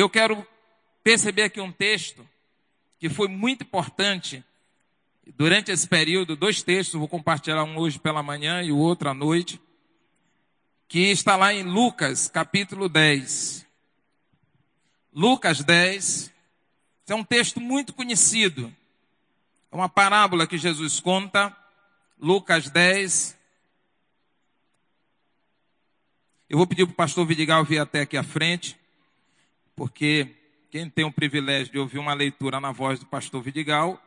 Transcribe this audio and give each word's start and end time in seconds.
eu 0.00 0.08
quero 0.08 0.46
perceber 1.02 1.42
aqui 1.42 1.60
um 1.60 1.72
texto 1.72 2.26
que 2.98 3.08
foi 3.08 3.28
muito 3.28 3.62
importante 3.64 4.44
durante 5.36 5.70
esse 5.70 5.86
período, 5.86 6.36
dois 6.36 6.62
textos, 6.62 6.98
vou 6.98 7.08
compartilhar 7.08 7.62
um 7.64 7.76
hoje 7.78 7.98
pela 7.98 8.22
manhã 8.22 8.62
e 8.62 8.72
o 8.72 8.78
outro 8.78 9.08
à 9.08 9.14
noite, 9.14 9.60
que 10.88 11.10
está 11.10 11.36
lá 11.36 11.52
em 11.52 11.62
Lucas, 11.62 12.28
capítulo 12.28 12.88
10. 12.88 13.66
Lucas 15.12 15.62
10, 15.62 16.32
é 17.08 17.14
um 17.14 17.24
texto 17.24 17.60
muito 17.60 17.92
conhecido. 17.92 18.74
É 19.70 19.76
uma 19.76 19.88
parábola 19.88 20.46
que 20.46 20.58
Jesus 20.58 21.00
conta, 21.00 21.56
Lucas 22.18 22.70
10. 22.70 23.36
Eu 26.48 26.58
vou 26.58 26.66
pedir 26.66 26.84
para 26.86 26.92
o 26.92 26.96
pastor 26.96 27.26
Vidigal 27.26 27.64
vir 27.64 27.78
até 27.78 28.00
aqui 28.00 28.16
à 28.16 28.22
frente, 28.22 28.78
porque 29.82 30.36
quem 30.70 30.88
tem 30.88 31.04
o 31.04 31.10
privilégio 31.10 31.72
de 31.72 31.76
ouvir 31.76 31.98
uma 31.98 32.14
leitura 32.14 32.60
na 32.60 32.70
voz 32.70 33.00
do 33.00 33.06
pastor 33.06 33.42
Vidigal, 33.42 34.00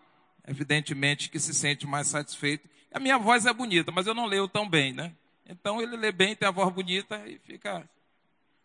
evidentemente 0.47 1.29
que 1.29 1.37
se 1.37 1.53
sente 1.53 1.85
mais 1.85 2.07
satisfeito. 2.07 2.65
A 2.93 2.97
minha 2.97 3.17
voz 3.17 3.45
é 3.45 3.51
bonita, 3.51 3.91
mas 3.91 4.07
eu 4.07 4.13
não 4.13 4.25
leio 4.25 4.47
tão 4.47 4.69
bem, 4.69 4.93
né? 4.93 5.13
Então 5.45 5.81
ele 5.81 5.97
lê 5.97 6.13
bem, 6.13 6.33
tem 6.33 6.47
a 6.47 6.51
voz 6.51 6.73
bonita 6.73 7.21
e 7.27 7.37
fica, 7.39 7.89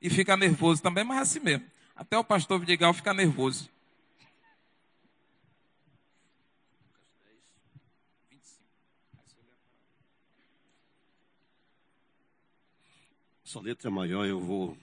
e 0.00 0.08
fica 0.08 0.36
nervoso 0.36 0.80
também, 0.80 1.02
mas 1.02 1.18
é 1.18 1.22
assim 1.22 1.40
mesmo. 1.40 1.66
Até 1.96 2.16
o 2.16 2.22
pastor 2.22 2.60
Vidigal 2.60 2.94
fica 2.94 3.12
nervoso. 3.12 3.68
Essa 13.44 13.58
letra 13.58 13.88
é 13.88 13.90
maior, 13.90 14.24
eu 14.24 14.38
vou. 14.38 14.78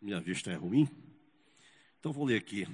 Minha 0.00 0.20
vista 0.20 0.52
é 0.52 0.54
ruim. 0.54 0.88
Então 2.06 2.12
vou 2.12 2.24
ler 2.24 2.36
aqui. 2.36 2.68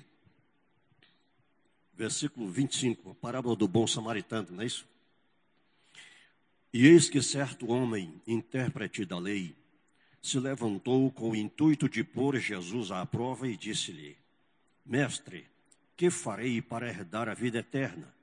Versículo 1.95 2.51
25, 2.51 3.13
a 3.13 3.15
parábola 3.15 3.57
do 3.57 3.67
bom 3.67 3.87
samaritano, 3.87 4.49
não 4.51 4.61
é 4.61 4.67
isso? 4.67 4.87
E 6.71 6.87
eis 6.87 7.09
que 7.09 7.23
certo 7.23 7.71
homem, 7.71 8.21
intérprete 8.27 9.07
da 9.07 9.19
lei, 9.19 9.57
se 10.21 10.39
levantou 10.39 11.11
com 11.11 11.31
o 11.31 11.35
intuito 11.35 11.89
de 11.89 12.05
pôr 12.05 12.39
Jesus 12.39 12.91
à 12.91 13.07
prova 13.07 13.49
e 13.49 13.57
disse-lhe: 13.57 14.19
Mestre, 14.85 15.47
que 15.97 16.11
farei 16.11 16.61
para 16.61 16.91
herdar 16.91 17.27
a 17.27 17.33
vida 17.33 17.61
eterna? 17.61 18.15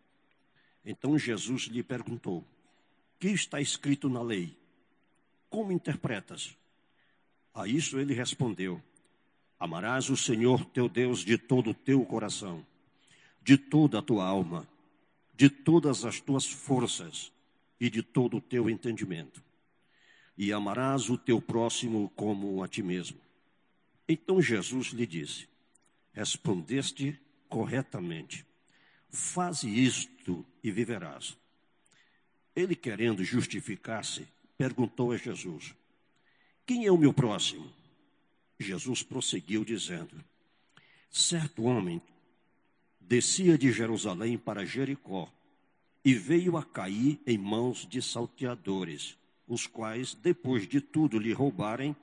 Então 0.86 1.18
Jesus 1.18 1.64
lhe 1.64 1.82
perguntou: 1.82 2.46
Que 3.20 3.30
está 3.30 3.60
escrito 3.60 4.08
na 4.10 4.22
lei? 4.22 4.56
Como 5.50 5.72
interpretas? 5.72 6.56
A 7.52 7.68
isso 7.68 7.98
ele 7.98 8.14
respondeu: 8.14 8.80
Amarás 9.60 10.10
o 10.10 10.16
Senhor 10.16 10.64
teu 10.66 10.88
Deus 10.88 11.20
de 11.20 11.38
todo 11.38 11.72
o 11.72 11.74
teu 11.74 12.06
coração, 12.06 12.66
de 13.44 13.58
toda 13.58 14.00
a 14.00 14.02
tua 14.02 14.26
alma, 14.26 14.66
de 15.36 15.50
todas 15.50 16.06
as 16.06 16.22
tuas 16.22 16.46
forças 16.46 17.32
e 17.80 17.90
de 17.90 18.02
todo 18.02 18.38
o 18.38 18.42
teu 18.42 18.70
entendimento. 18.70 19.44
E 20.38 20.54
amarás 20.54 21.10
o 21.10 21.18
teu 21.18 21.42
próximo 21.42 22.10
como 22.16 22.64
a 22.64 22.68
ti 22.70 22.82
mesmo. 22.82 23.20
Então 24.08 24.42
Jesus 24.42 24.88
lhe 24.88 25.06
disse: 25.06 25.50
Respondeste 26.14 27.20
corretamente. 27.50 28.46
Faze 29.10 29.68
isto 29.68 30.46
e 30.64 30.72
viverás. 30.72 31.38
Ele, 32.56 32.76
querendo 32.76 33.24
justificar-se, 33.24 34.26
perguntou 34.58 35.12
a 35.12 35.18
Jesus: 35.18 35.76
Quem 36.66 36.86
é 36.86 36.92
o 36.92 36.98
meu 36.98 37.14
próximo? 37.14 37.79
Jesus 38.60 39.02
prosseguiu 39.02 39.64
dizendo: 39.64 40.24
Certo 41.10 41.64
homem 41.64 42.02
descia 43.00 43.58
de 43.58 43.72
Jerusalém 43.72 44.38
para 44.38 44.66
Jericó 44.66 45.32
e 46.04 46.14
veio 46.14 46.58
a 46.58 46.64
cair 46.64 47.20
em 47.26 47.38
mãos 47.38 47.88
de 47.88 48.02
salteadores, 48.02 49.18
os 49.48 49.66
quais, 49.66 50.14
depois 50.14 50.68
de 50.68 50.82
tudo 50.82 51.18
lhe 51.18 51.34
roubarem 51.34 51.96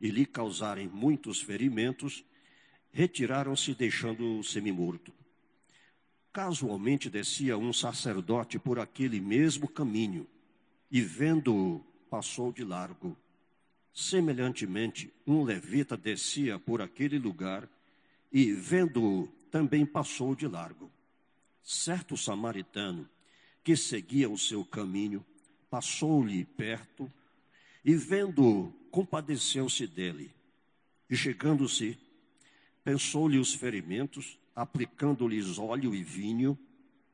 e 0.00 0.08
lhe 0.08 0.24
causarem 0.24 0.88
muitos 0.88 1.42
ferimentos, 1.42 2.24
retiraram-se 2.92 3.74
deixando-o 3.74 4.42
semimorto. 4.42 5.12
Casualmente 6.32 7.10
descia 7.10 7.58
um 7.58 7.72
sacerdote 7.72 8.58
por 8.58 8.78
aquele 8.78 9.20
mesmo 9.20 9.68
caminho 9.68 10.26
e, 10.90 11.00
vendo-o, 11.00 11.80
passou 12.08 12.52
de 12.52 12.64
largo. 12.64 13.16
Semelhantemente, 14.00 15.12
um 15.26 15.42
levita 15.42 15.94
descia 15.94 16.58
por 16.58 16.80
aquele 16.80 17.18
lugar 17.18 17.68
e, 18.32 18.50
vendo-o, 18.50 19.28
também 19.50 19.84
passou 19.84 20.34
de 20.34 20.48
largo. 20.48 20.90
Certo 21.62 22.16
samaritano, 22.16 23.06
que 23.62 23.76
seguia 23.76 24.30
o 24.30 24.38
seu 24.38 24.64
caminho, 24.64 25.22
passou-lhe 25.68 26.46
perto 26.46 27.12
e, 27.84 27.94
vendo-o, 27.94 28.72
compadeceu-se 28.90 29.86
dele. 29.86 30.30
E 31.10 31.14
chegando-se, 31.14 31.98
pensou-lhe 32.82 33.36
os 33.36 33.52
ferimentos, 33.52 34.38
aplicando-lhes 34.56 35.58
óleo 35.58 35.94
e 35.94 36.02
vinho, 36.02 36.58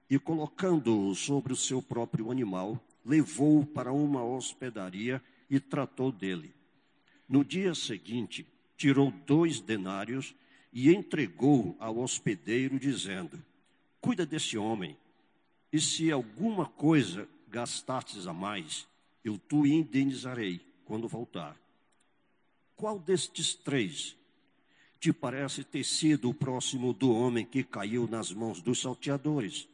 e 0.08 0.20
colocando-o 0.20 1.12
sobre 1.16 1.52
o 1.52 1.56
seu 1.56 1.82
próprio 1.82 2.30
animal, 2.30 2.80
levou-o 3.04 3.66
para 3.66 3.92
uma 3.92 4.22
hospedaria 4.22 5.20
e 5.50 5.58
tratou 5.58 6.12
dele. 6.12 6.55
No 7.28 7.44
dia 7.44 7.74
seguinte, 7.74 8.46
tirou 8.76 9.10
dois 9.26 9.60
denários 9.60 10.34
e 10.72 10.94
entregou 10.94 11.76
ao 11.80 11.98
hospedeiro, 11.98 12.78
dizendo: 12.78 13.42
Cuida 14.00 14.24
desse 14.24 14.56
homem, 14.56 14.96
e 15.72 15.80
se 15.80 16.10
alguma 16.12 16.66
coisa 16.66 17.28
gastastes 17.48 18.26
a 18.26 18.32
mais, 18.32 18.86
eu 19.24 19.38
tu 19.38 19.66
indenizarei 19.66 20.60
quando 20.84 21.08
voltar. 21.08 21.56
Qual 22.76 22.98
destes 22.98 23.54
três 23.54 24.14
te 25.00 25.12
parece 25.12 25.64
ter 25.64 25.84
sido 25.84 26.28
o 26.28 26.34
próximo 26.34 26.92
do 26.92 27.12
homem 27.12 27.44
que 27.44 27.64
caiu 27.64 28.06
nas 28.06 28.32
mãos 28.32 28.60
dos 28.60 28.80
salteadores? 28.80 29.68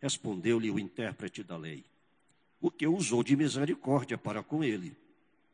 Respondeu-lhe 0.00 0.70
o 0.70 0.78
intérprete 0.78 1.42
da 1.42 1.56
lei: 1.56 1.84
O 2.60 2.70
que 2.70 2.86
usou 2.86 3.22
de 3.22 3.36
misericórdia 3.36 4.16
para 4.16 4.42
com 4.42 4.62
ele. 4.62 4.96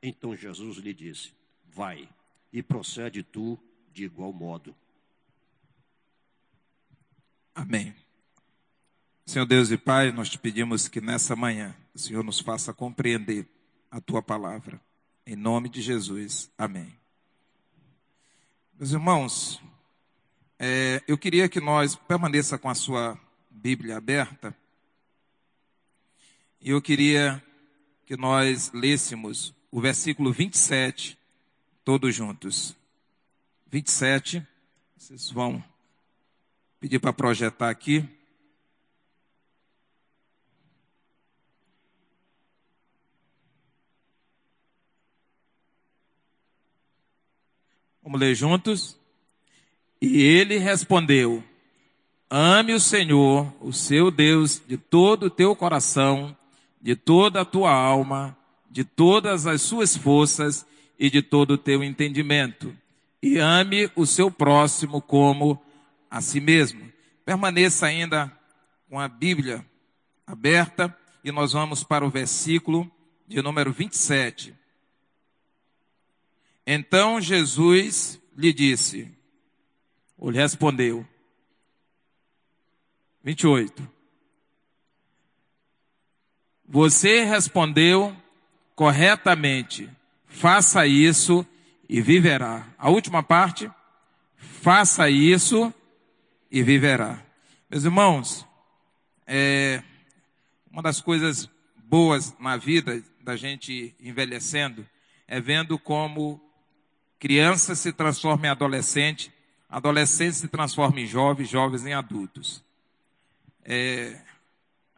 Então 0.07 0.37
Jesus 0.37 0.77
lhe 0.77 0.93
disse: 0.93 1.33
Vai 1.73 2.07
e 2.53 2.63
procede 2.63 3.23
tu 3.23 3.59
de 3.91 4.05
igual 4.05 4.35
modo. 4.35 4.77
Amém. 7.55 7.95
Senhor 9.25 9.47
Deus 9.47 9.71
e 9.71 9.79
Pai, 9.79 10.13
nós 10.13 10.29
te 10.29 10.39
pedimos 10.39 10.89
que 10.89 11.01
nessa 11.01 11.35
manhã 11.35 11.75
o 11.95 11.99
Senhor 11.99 12.23
nos 12.23 12.39
faça 12.39 12.75
compreender 12.75 13.49
a 13.91 13.99
tua 13.99 14.23
palavra. 14.23 14.79
Em 15.27 15.35
nome 15.35 15.71
de 15.71 15.81
Jesus. 15.81 16.53
Amém. 16.59 16.95
Meus 18.79 18.93
irmãos, 18.93 19.63
é, 20.59 21.03
eu 21.09 21.17
queria 21.17 21.49
que 21.49 21.63
nós 21.63 21.97
permaneça 21.97 22.59
com 22.59 22.69
a 22.69 22.75
sua 22.75 23.19
Bíblia 23.51 23.97
aberta. 23.97 24.55
E 26.61 26.69
eu 26.69 26.83
queria 26.83 27.43
que 28.05 28.19
nós 28.19 28.71
lêssemos 28.75 29.55
o 29.75 29.81
versículo 29.81 30.31
27, 30.33 31.19
todos 31.85 32.15
juntos. 32.15 32.77
27, 33.73 34.41
vocês 34.97 35.29
vão 35.33 35.65
pedir 36.79 37.01
para 37.01 37.13
projetar 37.13 37.71
aqui. 37.71 38.09
Vamos 48.01 48.21
ler 48.21 48.37
juntos? 48.37 48.97
E 50.01 50.23
ele 50.23 50.57
respondeu: 50.57 51.43
Ame 52.31 52.75
o 52.75 52.81
Senhor, 52.81 53.53
o 53.61 53.73
seu 53.73 54.13
Deus, 54.13 54.63
de 54.65 54.77
todo 54.77 55.27
o 55.27 55.31
teu 55.31 55.57
coração, 55.57 56.37
de 56.81 56.95
toda 56.95 57.41
a 57.41 57.45
tua 57.45 57.73
alma, 57.73 58.39
de 58.75 58.83
todas 58.83 59.47
as 59.47 59.63
suas 59.63 59.97
forças 59.97 60.67
e 60.99 61.09
de 61.09 61.23
todo 61.23 61.53
o 61.53 61.59
teu 61.59 61.85
entendimento. 61.85 62.77
E 63.23 63.39
ame 63.39 63.89
o 63.95 64.05
seu 64.05 64.33
próximo 64.33 65.01
como 65.01 65.63
a 66.11 66.21
si 66.21 66.41
mesmo. 66.41 66.93
Permaneça 67.25 67.87
ainda 67.87 68.37
com 68.91 68.99
a 68.99 69.07
Bíblia 69.07 69.65
aberta 70.27 70.93
e 71.23 71.31
nós 71.31 71.53
vamos 71.53 71.85
para 71.85 72.05
o 72.05 72.11
versículo 72.11 72.91
de 73.29 73.41
número 73.41 73.73
27. 73.73 74.53
Então 76.67 77.21
Jesus 77.21 78.21
lhe 78.37 78.53
disse, 78.53 79.09
ou 80.19 80.31
lhe 80.31 80.39
respondeu, 80.39 81.07
28. 83.23 83.89
Você 86.67 87.23
respondeu 87.23 88.17
corretamente. 88.75 89.89
Faça 90.27 90.87
isso 90.87 91.47
e 91.89 92.01
viverá. 92.01 92.67
A 92.79 92.91
última 92.91 93.23
parte. 93.23 93.71
faça 94.37 95.11
isso 95.11 95.73
e 96.51 96.63
viverá. 96.63 97.23
Meus 97.69 97.85
irmãos, 97.85 98.47
é, 99.27 99.83
uma 100.71 100.83
das 100.83 101.01
coisas 101.01 101.49
boas 101.85 102.35
na 102.39 102.57
vida 102.57 103.03
da 103.23 103.37
gente 103.37 103.95
envelhecendo 104.01 104.87
é 105.27 105.41
vendo 105.41 105.79
como 105.79 106.41
criança 107.19 107.75
se 107.75 107.93
transforma 107.93 108.47
em 108.47 108.51
adolescente, 108.51 109.33
adolescente 109.69 110.37
se 110.37 110.49
transforma 110.49 111.01
em 111.01 111.07
jovem, 111.07 111.47
jovens 111.47 111.87
em 111.87 111.95
adultos. 111.95 112.63
É, 113.65 114.21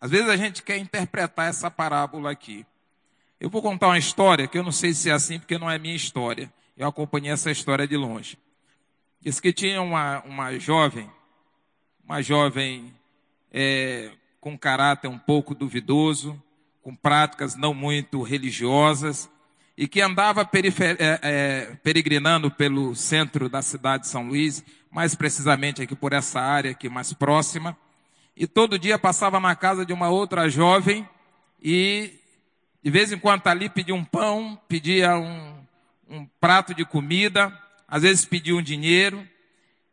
às 0.00 0.10
vezes 0.10 0.28
a 0.28 0.36
gente 0.36 0.62
quer 0.62 0.78
interpretar 0.78 1.48
essa 1.48 1.70
parábola 1.70 2.30
aqui. 2.30 2.66
Eu 3.38 3.50
vou 3.50 3.60
contar 3.60 3.88
uma 3.88 3.98
história 3.98 4.48
que 4.48 4.56
eu 4.56 4.62
não 4.62 4.72
sei 4.72 4.94
se 4.94 5.10
é 5.10 5.12
assim 5.12 5.38
porque 5.38 5.58
não 5.58 5.70
é 5.70 5.78
minha 5.78 5.94
história. 5.94 6.50
Eu 6.74 6.88
acompanhei 6.88 7.30
essa 7.30 7.50
história 7.50 7.86
de 7.86 7.94
longe. 7.94 8.38
Diz 9.20 9.38
que 9.40 9.52
tinha 9.52 9.82
uma, 9.82 10.22
uma 10.22 10.58
jovem, 10.58 11.10
uma 12.02 12.22
jovem 12.22 12.94
é, 13.52 14.10
com 14.40 14.56
caráter 14.56 15.08
um 15.08 15.18
pouco 15.18 15.54
duvidoso, 15.54 16.42
com 16.82 16.94
práticas 16.94 17.56
não 17.56 17.74
muito 17.74 18.22
religiosas, 18.22 19.28
e 19.76 19.86
que 19.86 20.00
andava 20.00 20.40
é, 20.42 21.20
é, 21.22 21.76
peregrinando 21.82 22.50
pelo 22.50 22.94
centro 22.94 23.50
da 23.50 23.60
cidade 23.60 24.04
de 24.04 24.08
São 24.08 24.28
Luís, 24.28 24.64
mais 24.90 25.14
precisamente 25.14 25.82
aqui 25.82 25.94
por 25.94 26.14
essa 26.14 26.40
área 26.40 26.70
aqui 26.70 26.88
mais 26.88 27.12
próxima, 27.12 27.76
e 28.34 28.46
todo 28.46 28.78
dia 28.78 28.98
passava 28.98 29.38
na 29.38 29.54
casa 29.54 29.84
de 29.84 29.92
uma 29.92 30.08
outra 30.08 30.48
jovem 30.48 31.06
e 31.62 32.14
de 32.86 32.90
vez 32.92 33.10
em 33.10 33.18
quando 33.18 33.44
ali 33.48 33.68
pedia 33.68 33.96
um 33.96 34.04
pão, 34.04 34.56
pedia 34.68 35.18
um, 35.18 35.66
um 36.08 36.24
prato 36.24 36.72
de 36.72 36.84
comida, 36.84 37.52
às 37.88 38.02
vezes 38.02 38.24
pedia 38.24 38.54
um 38.54 38.62
dinheiro. 38.62 39.28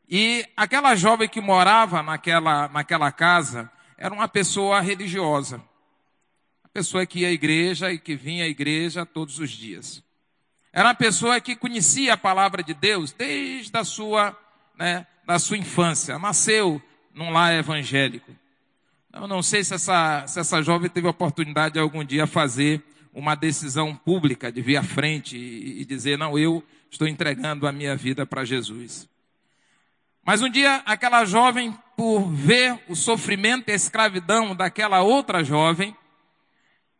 E 0.07 0.45
aquela 0.55 0.93
jovem 0.93 1.27
que 1.27 1.41
morava 1.41 2.03
naquela, 2.03 2.67
naquela 2.67 3.11
casa 3.11 3.67
era 3.97 4.13
uma 4.13 4.27
pessoa 4.27 4.79
religiosa. 4.79 5.55
Uma 5.55 6.69
pessoa 6.71 7.03
que 7.03 7.21
ia 7.21 7.29
à 7.29 7.31
igreja 7.31 7.91
e 7.91 7.97
que 7.97 8.15
vinha 8.15 8.43
à 8.43 8.47
igreja 8.47 9.07
todos 9.07 9.39
os 9.39 9.49
dias. 9.49 10.03
Era 10.71 10.89
uma 10.89 10.95
pessoa 10.95 11.41
que 11.41 11.55
conhecia 11.55 12.13
a 12.13 12.17
palavra 12.17 12.61
de 12.61 12.75
Deus 12.75 13.11
desde 13.11 13.75
a 13.75 13.83
sua, 13.83 14.39
né, 14.77 15.07
da 15.25 15.39
sua 15.39 15.57
infância. 15.57 16.19
Nasceu 16.19 16.79
num 17.11 17.31
lar 17.31 17.55
evangélico. 17.55 18.31
Eu 19.13 19.27
não 19.27 19.43
sei 19.43 19.63
se 19.63 19.75
essa, 19.75 20.25
se 20.25 20.39
essa 20.39 20.59
jovem 20.63 20.89
teve 20.89 21.05
a 21.05 21.11
oportunidade 21.11 21.75
de 21.75 21.79
algum 21.79 22.03
dia 22.03 22.25
fazer 22.25 22.81
uma 23.13 23.35
decisão 23.35 23.95
pública 23.95 24.51
de 24.51 24.59
vir 24.59 24.75
à 24.75 24.81
frente 24.81 25.37
e, 25.37 25.81
e 25.81 25.85
dizer, 25.85 26.17
não, 26.17 26.37
eu 26.37 26.63
estou 26.89 27.07
entregando 27.07 27.67
a 27.67 27.71
minha 27.71 27.95
vida 27.95 28.25
para 28.25 28.43
Jesus. 28.43 29.07
Mas 30.25 30.41
um 30.41 30.49
dia, 30.49 30.81
aquela 30.83 31.25
jovem, 31.25 31.77
por 31.95 32.27
ver 32.27 32.79
o 32.89 32.95
sofrimento 32.95 33.69
e 33.69 33.73
a 33.73 33.75
escravidão 33.75 34.55
daquela 34.55 35.01
outra 35.03 35.43
jovem, 35.43 35.95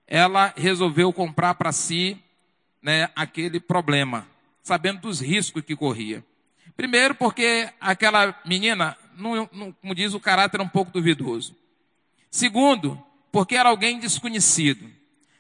ela 0.06 0.54
resolveu 0.56 1.12
comprar 1.12 1.56
para 1.56 1.72
si 1.72 2.22
né, 2.80 3.10
aquele 3.16 3.60
problema, 3.60 4.28
sabendo 4.62 5.02
dos 5.02 5.20
riscos 5.20 5.64
que 5.64 5.76
corria. 5.76 6.24
Primeiro, 6.78 7.16
porque 7.16 7.70
aquela 7.82 8.40
menina, 8.46 8.96
não, 9.18 9.50
não, 9.52 9.72
como 9.72 9.96
diz, 9.96 10.14
o 10.14 10.20
caráter 10.20 10.58
era 10.58 10.64
um 10.64 10.70
pouco 10.70 10.92
duvidoso. 10.92 11.63
Segundo, 12.34 13.00
porque 13.32 13.56
era 13.56 13.70
alguém 13.70 14.00
desconhecido. 14.00 14.90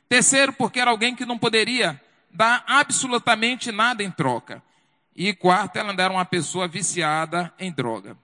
Terceiro, 0.07 0.53
porque 0.53 0.79
era 0.79 0.91
alguém 0.91 1.15
que 1.15 1.25
não 1.25 1.39
poderia 1.39 1.99
dar 2.29 2.63
absolutamente 2.67 3.71
nada 3.71 4.03
em 4.03 4.11
troca. 4.11 4.61
E 5.15 5.33
quarto, 5.33 5.77
ela 5.77 5.91
era 5.91 6.13
uma 6.13 6.23
pessoa 6.23 6.67
viciada 6.67 7.51
em 7.57 7.71
droga. 7.71 8.15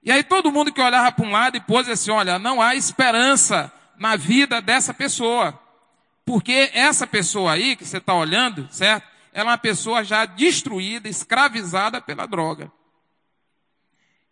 E 0.00 0.12
aí 0.12 0.22
todo 0.22 0.52
mundo 0.52 0.72
que 0.72 0.80
olhava 0.80 1.10
para 1.10 1.26
um 1.26 1.32
lado 1.32 1.56
e 1.56 1.60
pôs 1.60 1.88
assim, 1.88 2.12
olha, 2.12 2.38
não 2.38 2.62
há 2.62 2.76
esperança 2.76 3.72
na 3.98 4.14
vida 4.14 4.62
dessa 4.62 4.94
pessoa. 4.94 5.60
Porque 6.24 6.70
essa 6.72 7.04
pessoa 7.04 7.50
aí 7.50 7.74
que 7.74 7.84
você 7.84 7.96
está 7.96 8.14
olhando, 8.14 8.68
certo? 8.70 9.08
Ela 9.32 9.50
é 9.50 9.52
uma 9.54 9.58
pessoa 9.58 10.04
já 10.04 10.24
destruída, 10.24 11.08
escravizada 11.08 12.00
pela 12.00 12.26
droga. 12.26 12.70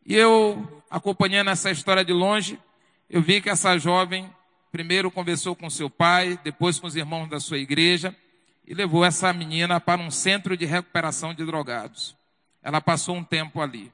E 0.07 0.15
eu, 0.15 0.78
acompanhando 0.91 1.51
essa 1.51 1.71
história 1.71 2.05
de 2.05 2.13
longe, 2.13 2.59
eu 3.09 3.23
vi 3.23 3.41
que 3.41 3.51
essa 3.51 3.79
jovem 3.79 4.31
primeiro 4.71 5.11
conversou 5.11 5.57
com 5.57 5.71
seu 5.71 5.89
pai, 5.89 6.39
depois 6.45 6.79
com 6.79 6.87
os 6.87 6.97
irmãos 6.97 7.29
da 7.29 7.41
sua 7.41 7.59
igreja 7.59 8.15
e 8.69 8.75
levou 8.75 9.03
essa 9.03 9.33
menina 9.33 9.81
para 9.81 10.01
um 10.01 10.11
centro 10.11 10.55
de 10.55 10.67
recuperação 10.67 11.33
de 11.33 11.43
drogados. 11.43 12.15
Ela 12.63 12.83
passou 12.83 13.17
um 13.17 13.25
tempo 13.25 13.63
ali. 13.63 13.91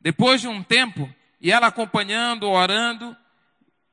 Depois 0.00 0.40
de 0.40 0.48
um 0.48 0.60
tempo, 0.60 1.08
e 1.40 1.52
ela 1.52 1.68
acompanhando, 1.68 2.48
orando, 2.48 3.16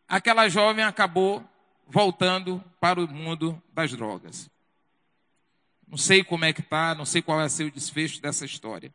aquela 0.07 0.49
jovem 0.49 0.83
acabou 0.83 1.47
voltando 1.85 2.63
para 2.79 2.99
o 2.99 3.07
mundo 3.07 3.61
das 3.71 3.91
drogas. 3.91 4.49
Não 5.87 5.97
sei 5.97 6.23
como 6.23 6.43
é 6.43 6.51
que 6.51 6.61
está, 6.61 6.95
não 6.95 7.05
sei 7.05 7.21
qual 7.21 7.37
vai 7.37 7.47
ser 7.47 7.65
o 7.65 7.71
desfecho 7.71 8.19
dessa 8.19 8.45
história. 8.45 8.91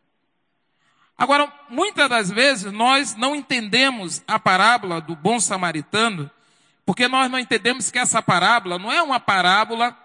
Agora, 1.23 1.53
muitas 1.69 2.09
das 2.09 2.33
vezes 2.33 2.73
nós 2.73 3.15
não 3.15 3.37
entendemos 3.37 4.25
a 4.27 4.41
parábola 4.41 5.01
do 5.01 5.15
bom 5.15 5.39
samaritano, 5.39 6.29
porque 6.85 7.07
nós 7.07 7.31
não 7.31 7.39
entendemos 7.39 7.93
que 7.93 7.99
essa 8.01 8.21
parábola 8.21 8.77
não 8.77 8.91
é 8.91 9.01
uma 9.01 9.21
parábola 9.21 9.97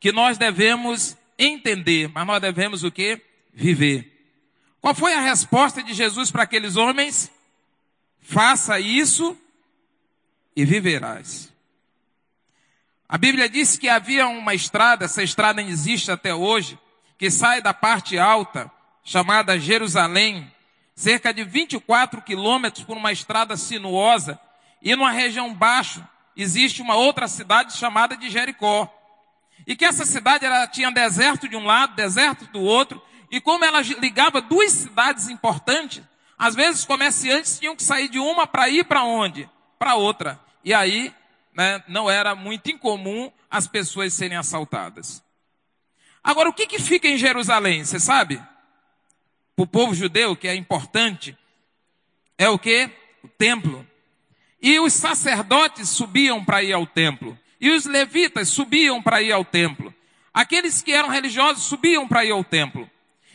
que 0.00 0.10
nós 0.10 0.36
devemos 0.36 1.16
entender, 1.38 2.10
mas 2.12 2.26
nós 2.26 2.40
devemos 2.40 2.82
o 2.82 2.90
que? 2.90 3.22
Viver. 3.54 4.12
Qual 4.80 4.92
foi 4.92 5.14
a 5.14 5.20
resposta 5.20 5.84
de 5.84 5.94
Jesus 5.94 6.32
para 6.32 6.42
aqueles 6.42 6.74
homens? 6.74 7.30
Faça 8.20 8.80
isso 8.80 9.38
e 10.56 10.64
viverás. 10.64 11.52
A 13.08 13.16
Bíblia 13.16 13.48
diz 13.48 13.78
que 13.78 13.88
havia 13.88 14.26
uma 14.26 14.52
estrada, 14.52 15.04
essa 15.04 15.22
estrada 15.22 15.62
existe 15.62 16.10
até 16.10 16.34
hoje, 16.34 16.76
que 17.16 17.30
sai 17.30 17.62
da 17.62 17.72
parte 17.72 18.18
alta 18.18 18.68
chamada 19.08 19.58
Jerusalém, 19.58 20.52
cerca 20.94 21.32
de 21.32 21.42
24 21.42 22.20
quilômetros 22.20 22.84
por 22.84 22.94
uma 22.94 23.10
estrada 23.10 23.56
sinuosa, 23.56 24.38
e 24.82 24.94
numa 24.94 25.10
região 25.10 25.54
baixo 25.54 26.06
existe 26.36 26.82
uma 26.82 26.94
outra 26.94 27.26
cidade 27.26 27.72
chamada 27.72 28.18
de 28.18 28.28
Jericó. 28.28 28.86
E 29.66 29.74
que 29.74 29.86
essa 29.86 30.04
cidade 30.04 30.44
ela 30.44 30.66
tinha 30.66 30.90
deserto 30.90 31.48
de 31.48 31.56
um 31.56 31.64
lado, 31.64 31.96
deserto 31.96 32.44
do 32.52 32.60
outro, 32.60 33.02
e 33.30 33.40
como 33.40 33.64
ela 33.64 33.80
ligava 33.80 34.42
duas 34.42 34.72
cidades 34.72 35.30
importantes, 35.30 36.02
às 36.36 36.54
vezes 36.54 36.80
os 36.80 36.86
comerciantes 36.86 37.58
tinham 37.58 37.74
que 37.74 37.82
sair 37.82 38.10
de 38.10 38.18
uma 38.18 38.46
para 38.46 38.68
ir 38.68 38.84
para 38.84 39.04
onde? 39.04 39.48
Para 39.78 39.94
outra. 39.94 40.38
E 40.62 40.74
aí, 40.74 41.14
né, 41.54 41.82
não 41.88 42.10
era 42.10 42.34
muito 42.34 42.70
incomum 42.70 43.32
as 43.50 43.66
pessoas 43.66 44.12
serem 44.12 44.36
assaltadas. 44.36 45.24
Agora, 46.22 46.50
o 46.50 46.52
que, 46.52 46.66
que 46.66 46.78
fica 46.78 47.08
em 47.08 47.16
Jerusalém? 47.16 47.82
Você 47.82 47.98
sabe? 47.98 48.38
Para 49.58 49.64
o 49.64 49.66
povo 49.66 49.92
judeu, 49.92 50.36
que 50.36 50.46
é 50.46 50.54
importante, 50.54 51.36
é 52.38 52.48
o 52.48 52.56
que? 52.56 52.88
O 53.24 53.28
templo. 53.28 53.84
E 54.62 54.78
os 54.78 54.92
sacerdotes 54.92 55.88
subiam 55.88 56.44
para 56.44 56.62
ir 56.62 56.72
ao 56.72 56.86
templo. 56.86 57.36
E 57.60 57.68
os 57.70 57.84
levitas 57.84 58.48
subiam 58.50 59.02
para 59.02 59.20
ir 59.20 59.32
ao 59.32 59.44
templo. 59.44 59.92
Aqueles 60.32 60.80
que 60.80 60.92
eram 60.92 61.08
religiosos 61.08 61.64
subiam 61.64 62.06
para 62.06 62.24
ir 62.24 62.30
ao 62.30 62.44
templo. 62.44 62.88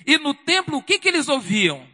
E 0.07 0.17
no 0.17 0.33
templo, 0.33 0.77
o 0.77 0.81
que, 0.81 0.97
que 0.97 1.09
eles 1.09 1.27
ouviam? 1.27 1.85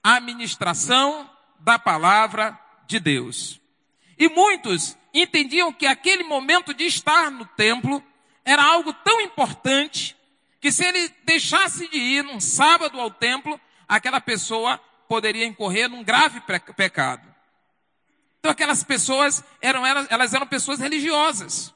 A 0.00 0.14
administração 0.14 1.28
da 1.58 1.76
palavra 1.76 2.56
de 2.86 3.00
Deus. 3.00 3.60
E 4.16 4.28
muitos 4.28 4.96
entendiam 5.12 5.72
que 5.72 5.86
aquele 5.86 6.22
momento 6.22 6.72
de 6.72 6.84
estar 6.84 7.32
no 7.32 7.44
templo 7.44 8.00
era 8.44 8.62
algo 8.62 8.92
tão 8.92 9.20
importante 9.20 10.16
que 10.60 10.70
se 10.70 10.84
ele 10.84 11.08
deixasse 11.24 11.88
de 11.88 11.98
ir 11.98 12.24
num 12.24 12.38
sábado 12.38 13.00
ao 13.00 13.10
templo, 13.10 13.58
aquela 13.88 14.20
pessoa 14.20 14.78
poderia 15.08 15.46
incorrer 15.46 15.88
num 15.88 16.04
grave 16.04 16.40
pecado. 16.76 17.26
Então 18.38 18.52
aquelas 18.52 18.84
pessoas 18.84 19.42
eram, 19.60 19.84
elas 19.84 20.34
eram 20.34 20.46
pessoas 20.46 20.78
religiosas. 20.78 21.74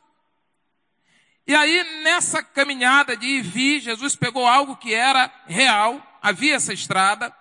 E 1.47 1.55
aí, 1.55 2.03
nessa 2.03 2.43
caminhada 2.43 3.17
de 3.17 3.27
ir 3.27 3.39
e 3.39 3.43
vir, 3.43 3.81
Jesus 3.81 4.17
pegou 4.17 4.47
algo 4.47 4.77
que 4.77 4.95
era 4.95 5.31
real, 5.47 6.01
havia 6.23 6.55
essa 6.55 6.73
estrada, 6.73 7.35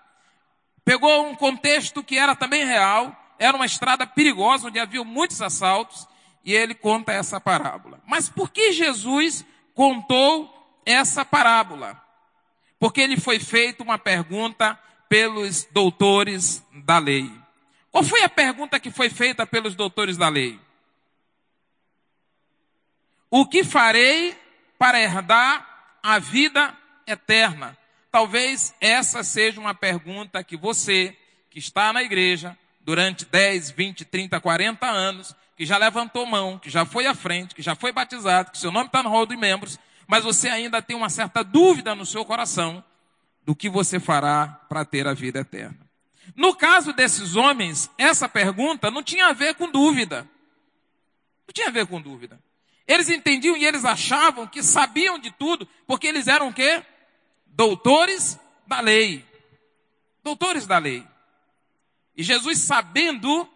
pegou 0.84 1.30
um 1.30 1.36
contexto 1.36 2.04
que 2.04 2.18
era 2.18 2.36
também 2.36 2.66
real, 2.66 3.16
era 3.40 3.56
uma 3.56 3.66
estrada 3.66 4.06
perigosa, 4.06 4.68
onde 4.68 4.78
havia 4.78 5.04
muitos 5.06 5.42
assaltos, 5.42 6.06
e 6.44 6.54
ele 6.54 6.74
conta 6.76 7.14
essa 7.14 7.40
parábola. 7.40 8.02
Mas 8.06 8.28
por 8.28 8.50
que 8.52 8.74
Jesus 8.74 9.46
contou 9.74 10.53
essa 10.86 11.24
parábola, 11.24 12.02
porque 12.80 13.02
ele 13.02 13.18
foi 13.18 13.40
feito 13.40 13.84
uma 13.84 13.98
pergunta 13.98 14.80
pelos 15.08 15.66
doutores 15.72 16.66
da 16.72 16.98
lei. 16.98 17.32
Qual 17.92 18.04
foi 18.04 18.24
a 18.24 18.30
pergunta 18.30 18.80
que 18.80 18.92
foi 18.92 19.10
feita 19.10 19.46
pelos 19.46 19.76
doutores 19.76 20.18
da 20.18 20.28
lei? 20.28 20.60
O 23.30 23.46
que 23.46 23.64
farei 23.64 24.38
para 24.78 25.00
herdar 25.00 25.98
a 26.02 26.20
vida 26.20 26.76
eterna? 27.06 27.78
talvez 28.14 28.76
essa 28.80 29.24
seja 29.24 29.60
uma 29.60 29.74
pergunta 29.74 30.44
que 30.44 30.56
você, 30.56 31.18
que 31.50 31.58
está 31.58 31.92
na 31.92 32.04
igreja 32.04 32.56
durante 32.80 33.26
10, 33.26 33.72
20, 33.72 34.06
30, 34.06 34.40
40 34.40 34.86
anos, 34.86 35.36
que 35.58 35.66
já 35.66 35.80
levantou 35.80 36.24
mão, 36.28 36.60
que 36.60 36.70
já 36.70 36.86
foi 36.86 37.08
à 37.08 37.16
frente, 37.16 37.56
que 37.56 37.64
já 37.64 37.74
foi 37.74 37.92
batizado, 37.92 38.52
que 38.52 38.60
seu 38.60 38.72
nome 38.72 38.86
está 38.86 39.02
no 39.02 39.10
rol 39.10 39.26
de 39.26 39.36
membros, 39.36 39.80
mas 40.08 40.24
você 40.24 40.50
ainda 40.50 40.82
tem 40.82 40.96
uma 40.96 41.10
certa 41.10 41.44
dúvida 41.44 41.96
no 41.96 42.06
seu 42.06 42.26
coração 42.26 42.84
do 43.44 43.56
que 43.56 43.70
você 43.70 44.00
fará 44.00 44.48
para 44.70 44.86
ter 44.86 45.08
a 45.08 45.14
vida 45.14 45.40
eterna. 45.40 45.80
No 46.36 46.56
caso 46.56 46.94
desses 46.94 47.36
homens, 47.36 47.90
essa 47.98 48.28
pergunta 48.28 48.90
não 48.90 49.04
tinha 49.04 49.28
a 49.28 49.34
ver 49.34 49.56
com 49.56 49.70
dúvida. 49.70 50.28
Não 51.48 51.54
tinha 51.54 51.68
a 51.68 51.72
ver 51.72 51.86
com 51.86 52.02
dúvida. 52.02 52.40
Eles 52.88 53.10
entendiam 53.10 53.56
e 53.56 53.66
eles 53.66 53.86
achavam 53.86 54.48
que 54.48 54.64
sabiam 54.64 55.20
de 55.20 55.32
tudo, 55.32 55.68
porque 55.86 56.08
eles 56.08 56.28
eram 56.28 56.50
o 56.50 56.54
quê? 56.54 56.84
Doutores 57.46 58.40
da 58.66 58.80
lei. 58.80 59.26
Doutores 60.24 60.66
da 60.66 60.78
lei. 60.78 61.06
E 62.16 62.24
Jesus, 62.24 62.60
sabendo 62.60 63.50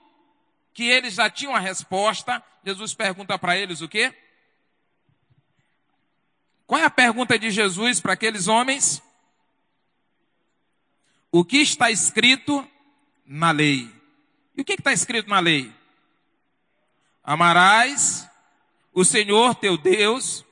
que 0.73 0.83
eles 0.83 1.13
já 1.13 1.29
tinham 1.29 1.55
a 1.55 1.59
resposta, 1.59 2.43
Jesus 2.63 2.93
pergunta 2.93 3.37
para 3.37 3.57
eles 3.57 3.81
o 3.81 3.87
quê? 3.87 4.13
Qual 6.67 6.81
é 6.81 6.83
a 6.83 6.89
pergunta 6.89 7.39
de 7.39 7.49
Jesus 7.49 8.01
para 8.01 8.11
aqueles 8.11 8.49
homens? 8.49 9.01
O 11.31 11.45
que 11.45 11.57
está 11.59 11.89
escrito 11.89 12.67
na 13.25 13.51
lei? 13.51 13.89
E 14.55 14.61
o 14.61 14.65
que 14.65 14.73
está 14.73 14.91
escrito 14.91 15.29
na 15.29 15.39
lei? 15.39 15.73
Amarás 17.23 18.29
o 18.93 19.05
Senhor 19.05 19.55
teu 19.55 19.77
Deus 19.77 20.43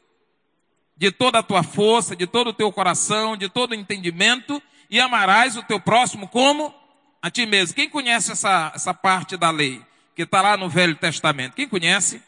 de 0.95 1.12
toda 1.12 1.39
a 1.39 1.43
tua 1.43 1.63
força, 1.63 2.15
de 2.15 2.25
todo 2.25 2.51
o 2.51 2.53
teu 2.53 2.72
coração, 2.72 3.36
de 3.36 3.50
todo 3.50 3.72
o 3.72 3.75
entendimento, 3.75 4.63
e 4.89 5.01
amarás 5.01 5.57
o 5.57 5.63
teu 5.63 5.81
próximo 5.81 6.29
como 6.29 6.74
a 7.22 7.29
ti 7.29 7.45
mesmo. 7.45 7.75
Quem 7.75 7.89
conhece 7.89 8.31
essa, 8.31 8.72
essa 8.74 8.93
parte 8.93 9.36
da 9.36 9.50
lei? 9.50 9.81
Que 10.15 10.22
está 10.22 10.41
lá 10.41 10.55
no 10.55 10.69
Velho 10.69 10.95
Testamento. 10.95 11.55
Quem 11.55 11.67
conhece? 11.67 12.22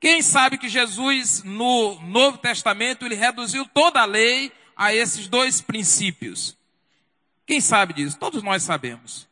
Quem 0.00 0.22
sabe 0.22 0.58
que 0.58 0.68
Jesus, 0.68 1.42
no 1.42 2.00
Novo 2.02 2.38
Testamento, 2.38 3.04
ele 3.04 3.16
reduziu 3.16 3.66
toda 3.66 4.00
a 4.00 4.04
lei 4.04 4.52
a 4.76 4.94
esses 4.94 5.26
dois 5.26 5.60
princípios. 5.60 6.56
Quem 7.44 7.60
sabe 7.60 7.94
disso? 7.94 8.18
Todos 8.18 8.42
nós 8.42 8.62
sabemos. 8.62 9.26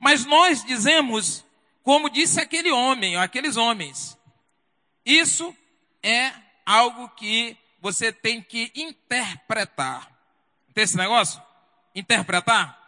Mas 0.00 0.24
nós 0.24 0.64
dizemos, 0.64 1.44
como 1.82 2.08
disse 2.08 2.40
aquele 2.40 2.70
homem, 2.70 3.16
ou 3.16 3.22
aqueles 3.22 3.56
homens, 3.56 4.16
isso 5.04 5.54
é 6.02 6.32
algo 6.64 7.08
que 7.10 7.56
você 7.80 8.10
tem 8.12 8.40
que 8.40 8.72
interpretar. 8.74 10.10
Tem 10.72 10.84
esse 10.84 10.96
negócio? 10.96 11.40
Interpretar? 11.94 12.85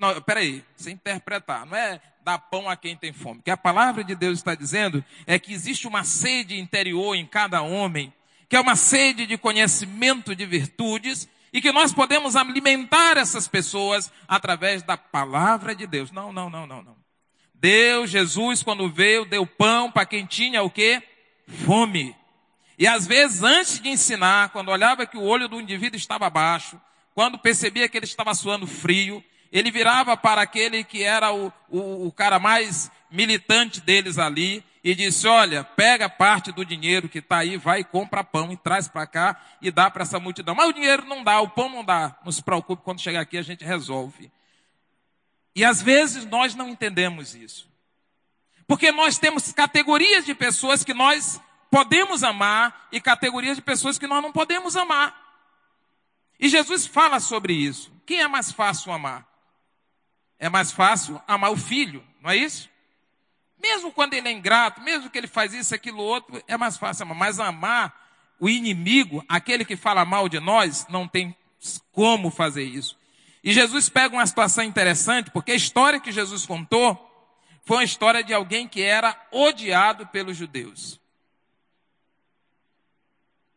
Não, 0.00 0.20
peraí, 0.22 0.64
você 0.74 0.90
interpretar, 0.90 1.66
não 1.66 1.76
é 1.76 2.00
dar 2.24 2.38
pão 2.38 2.70
a 2.70 2.76
quem 2.76 2.96
tem 2.96 3.12
fome. 3.12 3.40
O 3.40 3.42
que 3.42 3.50
a 3.50 3.56
palavra 3.56 4.02
de 4.02 4.14
Deus 4.14 4.38
está 4.38 4.54
dizendo 4.54 5.04
é 5.26 5.38
que 5.38 5.52
existe 5.52 5.86
uma 5.86 6.04
sede 6.04 6.58
interior 6.58 7.14
em 7.14 7.26
cada 7.26 7.60
homem, 7.60 8.10
que 8.48 8.56
é 8.56 8.60
uma 8.60 8.76
sede 8.76 9.26
de 9.26 9.36
conhecimento 9.36 10.34
de 10.34 10.46
virtudes, 10.46 11.28
e 11.52 11.60
que 11.60 11.70
nós 11.70 11.92
podemos 11.92 12.34
alimentar 12.34 13.18
essas 13.18 13.46
pessoas 13.46 14.10
através 14.26 14.82
da 14.82 14.96
palavra 14.96 15.74
de 15.74 15.86
Deus. 15.86 16.10
Não, 16.10 16.32
não, 16.32 16.48
não, 16.48 16.66
não, 16.66 16.82
não. 16.82 16.96
Deus, 17.54 18.08
Jesus, 18.08 18.62
quando 18.62 18.88
veio, 18.88 19.26
deu 19.26 19.44
pão 19.46 19.90
para 19.90 20.06
quem 20.06 20.24
tinha 20.24 20.62
o 20.62 20.70
quê? 20.70 21.02
Fome. 21.66 22.16
E 22.78 22.86
às 22.86 23.06
vezes, 23.06 23.42
antes 23.42 23.78
de 23.80 23.90
ensinar, 23.90 24.48
quando 24.48 24.70
olhava 24.70 25.04
que 25.04 25.18
o 25.18 25.22
olho 25.22 25.46
do 25.46 25.60
indivíduo 25.60 25.98
estava 25.98 26.30
baixo, 26.30 26.80
quando 27.14 27.38
percebia 27.38 27.86
que 27.86 27.98
ele 27.98 28.06
estava 28.06 28.32
suando 28.32 28.66
frio, 28.66 29.22
ele 29.52 29.70
virava 29.70 30.16
para 30.16 30.42
aquele 30.42 30.84
que 30.84 31.02
era 31.02 31.32
o, 31.32 31.52
o, 31.68 32.06
o 32.06 32.12
cara 32.12 32.38
mais 32.38 32.90
militante 33.10 33.80
deles 33.80 34.18
ali 34.18 34.64
e 34.82 34.94
disse: 34.94 35.26
Olha, 35.26 35.64
pega 35.64 36.08
parte 36.08 36.52
do 36.52 36.64
dinheiro 36.64 37.08
que 37.08 37.18
está 37.18 37.38
aí, 37.38 37.56
vai 37.56 37.80
e 37.80 37.84
compra 37.84 38.22
pão 38.22 38.52
e 38.52 38.56
traz 38.56 38.86
para 38.86 39.06
cá 39.06 39.40
e 39.60 39.70
dá 39.70 39.90
para 39.90 40.02
essa 40.02 40.20
multidão. 40.20 40.54
Mas 40.54 40.68
o 40.68 40.72
dinheiro 40.72 41.04
não 41.04 41.24
dá, 41.24 41.40
o 41.40 41.50
pão 41.50 41.68
não 41.68 41.84
dá. 41.84 42.16
Não 42.24 42.30
se 42.30 42.42
preocupe, 42.42 42.82
quando 42.84 43.00
chegar 43.00 43.20
aqui 43.20 43.36
a 43.36 43.42
gente 43.42 43.64
resolve. 43.64 44.30
E 45.54 45.64
às 45.64 45.82
vezes 45.82 46.24
nós 46.24 46.54
não 46.54 46.68
entendemos 46.68 47.34
isso. 47.34 47.68
Porque 48.66 48.92
nós 48.92 49.18
temos 49.18 49.52
categorias 49.52 50.24
de 50.24 50.32
pessoas 50.32 50.84
que 50.84 50.94
nós 50.94 51.40
podemos 51.70 52.22
amar 52.22 52.88
e 52.92 53.00
categorias 53.00 53.56
de 53.56 53.62
pessoas 53.62 53.98
que 53.98 54.06
nós 54.06 54.22
não 54.22 54.30
podemos 54.30 54.76
amar. 54.76 55.18
E 56.38 56.48
Jesus 56.48 56.86
fala 56.86 57.18
sobre 57.18 57.52
isso. 57.52 57.92
Quem 58.06 58.20
é 58.20 58.28
mais 58.28 58.52
fácil 58.52 58.92
amar? 58.92 59.29
É 60.40 60.48
mais 60.48 60.72
fácil 60.72 61.20
amar 61.28 61.52
o 61.52 61.56
filho, 61.56 62.02
não 62.20 62.30
é 62.30 62.36
isso? 62.36 62.70
Mesmo 63.62 63.92
quando 63.92 64.14
ele 64.14 64.26
é 64.26 64.32
ingrato, 64.32 64.80
mesmo 64.80 65.10
que 65.10 65.18
ele 65.18 65.26
faz 65.26 65.52
isso, 65.52 65.74
aquilo, 65.74 66.02
outro, 66.02 66.42
é 66.48 66.56
mais 66.56 66.78
fácil 66.78 67.02
amar. 67.02 67.16
Mas 67.16 67.38
amar 67.38 68.34
o 68.40 68.48
inimigo, 68.48 69.22
aquele 69.28 69.66
que 69.66 69.76
fala 69.76 70.02
mal 70.02 70.30
de 70.30 70.40
nós, 70.40 70.86
não 70.88 71.06
tem 71.06 71.36
como 71.92 72.30
fazer 72.30 72.64
isso. 72.64 72.98
E 73.44 73.52
Jesus 73.52 73.90
pega 73.90 74.14
uma 74.14 74.26
situação 74.26 74.64
interessante, 74.64 75.30
porque 75.30 75.52
a 75.52 75.56
história 75.56 76.00
que 76.00 76.10
Jesus 76.10 76.46
contou 76.46 77.06
foi 77.66 77.76
uma 77.76 77.84
história 77.84 78.24
de 78.24 78.32
alguém 78.32 78.66
que 78.66 78.80
era 78.80 79.14
odiado 79.30 80.06
pelos 80.06 80.38
judeus. 80.38 80.98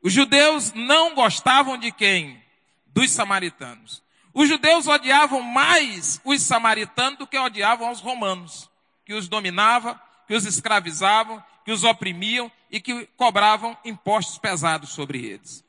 Os 0.01 0.11
judeus 0.11 0.73
não 0.73 1.15
gostavam 1.15 1.77
de 1.77 1.89
quem? 1.89 2.43
Dos 2.87 3.09
samaritanos. 3.09 4.02
Os 4.33 4.47
judeus 4.47 4.87
odiavam 4.87 5.41
mais 5.41 6.19
os 6.23 6.41
samaritanos 6.41 7.19
do 7.19 7.27
que 7.27 7.37
odiavam 7.37 7.91
os 7.91 7.99
romanos, 7.99 8.69
que 9.05 9.13
os 9.13 9.27
dominavam, 9.27 9.99
que 10.27 10.33
os 10.33 10.45
escravizavam, 10.45 11.43
que 11.63 11.71
os 11.71 11.83
oprimiam 11.83 12.51
e 12.71 12.81
que 12.81 13.05
cobravam 13.15 13.77
impostos 13.85 14.37
pesados 14.37 14.89
sobre 14.89 15.25
eles. 15.25 15.63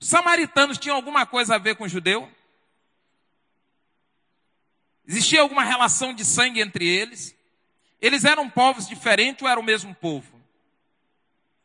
Os 0.00 0.08
samaritanos 0.08 0.78
tinham 0.78 0.96
alguma 0.96 1.24
coisa 1.24 1.54
a 1.54 1.58
ver 1.58 1.76
com 1.76 1.84
o 1.84 1.88
judeu? 1.88 2.28
Existia 5.06 5.40
alguma 5.40 5.62
relação 5.62 6.12
de 6.12 6.24
sangue 6.24 6.60
entre 6.60 6.86
eles? 6.86 7.36
Eles 8.00 8.24
eram 8.24 8.50
povos 8.50 8.88
diferentes 8.88 9.42
ou 9.42 9.48
eram 9.48 9.62
o 9.62 9.64
mesmo 9.64 9.94
povo? 9.94 10.40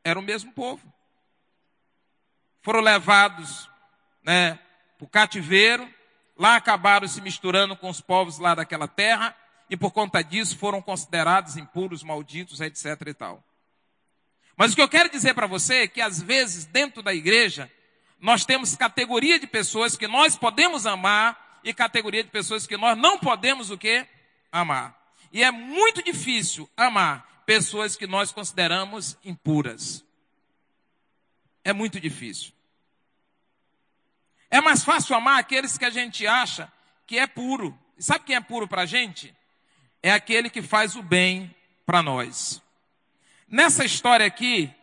Era 0.03 0.19
o 0.19 0.23
mesmo 0.23 0.51
povo 0.51 0.81
foram 2.67 2.81
levados 2.81 3.69
né, 4.21 4.59
para 4.97 5.05
o 5.05 5.09
cativeiro, 5.09 5.87
lá 6.37 6.55
acabaram 6.55 7.07
se 7.07 7.21
misturando 7.21 7.75
com 7.75 7.89
os 7.89 8.01
povos 8.01 8.39
lá 8.39 8.55
daquela 8.55 8.87
terra, 8.87 9.35
e 9.69 9.75
por 9.75 9.91
conta 9.91 10.21
disso 10.21 10.57
foram 10.57 10.81
considerados 10.81 11.57
impuros, 11.57 12.03
malditos, 12.03 12.61
etc. 12.61 12.85
e 13.07 13.13
tal. 13.13 13.43
Mas 14.55 14.73
o 14.73 14.75
que 14.75 14.81
eu 14.81 14.89
quero 14.89 15.09
dizer 15.09 15.33
para 15.33 15.45
você 15.45 15.83
é 15.83 15.87
que 15.87 16.01
às 16.01 16.21
vezes 16.21 16.65
dentro 16.65 17.03
da 17.03 17.13
igreja 17.13 17.71
nós 18.19 18.45
temos 18.45 18.75
categoria 18.75 19.39
de 19.39 19.45
pessoas 19.45 19.95
que 19.95 20.07
nós 20.07 20.35
podemos 20.35 20.85
amar 20.85 21.59
e 21.63 21.73
categoria 21.73 22.23
de 22.23 22.29
pessoas 22.29 22.65
que 22.65 22.77
nós 22.77 22.97
não 22.97 23.19
podemos 23.19 23.69
o 23.69 23.77
que? 23.77 24.05
Amar. 24.51 24.97
E 25.31 25.43
é 25.43 25.51
muito 25.51 26.01
difícil 26.01 26.67
amar 26.75 27.43
pessoas 27.45 27.95
que 27.95 28.07
nós 28.07 28.31
consideramos 28.31 29.17
impuras. 29.23 30.03
É 31.63 31.71
muito 31.73 31.99
difícil. 31.99 32.56
É 34.49 34.61
mais 34.61 34.83
fácil 34.83 35.15
amar 35.15 35.39
aqueles 35.39 35.77
que 35.77 35.85
a 35.85 35.89
gente 35.89 36.25
acha 36.25 36.71
que 37.05 37.17
é 37.17 37.27
puro. 37.27 37.77
E 37.97 38.03
sabe 38.03 38.25
quem 38.25 38.35
é 38.35 38.41
puro 38.41 38.67
para 38.67 38.83
a 38.83 38.85
gente? 38.85 39.35
É 40.01 40.11
aquele 40.11 40.49
que 40.49 40.61
faz 40.61 40.95
o 40.95 41.03
bem 41.03 41.53
para 41.85 42.01
nós. 42.03 42.61
Nessa 43.47 43.85
história 43.85 44.25
aqui, 44.25 44.73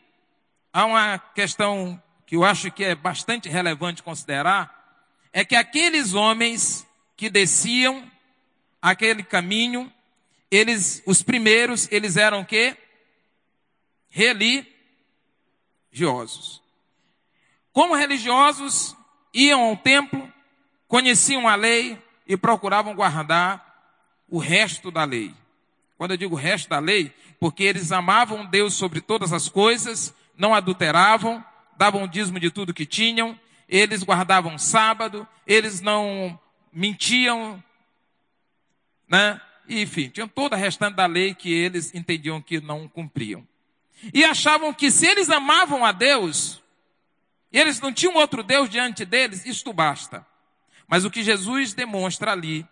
há 0.73 0.87
uma 0.87 1.19
questão 1.19 2.03
que 2.27 2.37
eu 2.37 2.45
acho 2.45 2.71
que 2.71 2.83
é 2.83 2.95
bastante 2.95 3.49
relevante 3.49 4.03
considerar, 4.03 4.73
é 5.33 5.45
que 5.45 5.55
aqueles 5.55 6.15
homens 6.15 6.87
que 7.17 7.29
desciam 7.29 8.11
aquele 8.81 9.23
caminho, 9.23 9.93
eles, 10.51 11.03
os 11.07 11.23
primeiros, 11.23 11.87
eles 11.91 12.17
eram 12.17 12.41
o 12.41 12.45
quê? 12.45 12.77
Religiosos. 14.09 14.73
Como 17.73 17.95
religiosos, 17.95 18.97
iam 19.35 19.63
ao 19.65 19.77
templo, 19.77 20.33
conheciam 20.87 21.49
a 21.49 21.57
lei 21.57 21.99
e 22.27 22.37
procuravam 22.37 22.95
guardar 22.95 23.75
o 24.29 24.39
resto 24.39 24.91
da 24.91 25.05
lei. 25.05 25.35
Quando 25.99 26.13
eu 26.13 26.17
digo 26.17 26.37
resto 26.37 26.69
da 26.69 26.79
lei, 26.79 27.13
porque 27.39 27.65
eles 27.65 27.93
amavam 27.93 28.47
Deus 28.47 28.75
sobre 28.75 29.01
todas 29.01 29.33
as 29.33 29.49
coisas, 29.49 30.15
não 30.37 30.55
adulteravam, 30.55 31.45
davam 31.77 32.07
dízimo 32.07 32.41
de 32.41 32.51
tudo 32.51 32.73
que 32.73 32.87
tinham, 32.87 33.39
eles 33.69 34.03
guardavam 34.03 34.59
sábado, 34.59 35.27
eles 35.47 35.81
não 35.81 36.39
mentiam, 36.73 37.63
né? 39.09 39.41
E, 39.69 39.83
enfim, 39.83 40.09
tinham 40.09 40.29
toda 40.29 40.57
a 40.57 40.59
restante 40.59 40.97
da 40.97 41.07
lei 41.07 41.35
que 41.35 41.53
eles 41.53 41.95
entendiam 41.95 42.41
que 42.41 42.61
não 42.61 42.87
cumpriam. 42.87 43.47
E 44.13 44.25
achavam 44.25 44.73
que 44.75 44.91
se 44.91 45.07
eles 45.07 45.31
amavam 45.31 45.85
a 45.85 45.93
Deus, 45.93 46.63
e 47.55 47.59
eles 47.59 47.81
não 47.81 47.93
tinham 47.93 48.17
outro 48.17 48.43
Deus 48.43 48.69
diante 48.69 49.05
deles, 49.05 49.47
isto 49.47 49.73
basta. 49.73 50.27
Mas 50.89 51.05
o 51.05 51.11
que 51.11 51.23
Jesus 51.23 51.73
demonstra 51.73 52.33
ali 52.33 52.67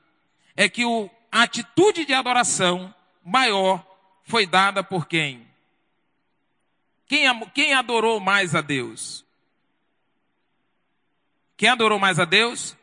é 0.56 0.68
que 0.68 0.84
o, 0.84 1.08
a 1.30 1.42
atitude 1.42 2.04
de 2.04 2.12
adoração 2.12 2.92
maior 3.24 3.86
foi 4.24 4.44
dada 4.44 4.82
por 4.82 5.06
quem? 5.06 5.46
Quem, 7.06 7.46
quem 7.50 7.74
adorou 7.74 8.18
mais 8.18 8.56
a 8.56 8.60
Deus? 8.60 9.24
Quem 11.56 11.68
adorou 11.68 12.00
mais 12.00 12.18
a 12.18 12.24
Deus? 12.24 12.76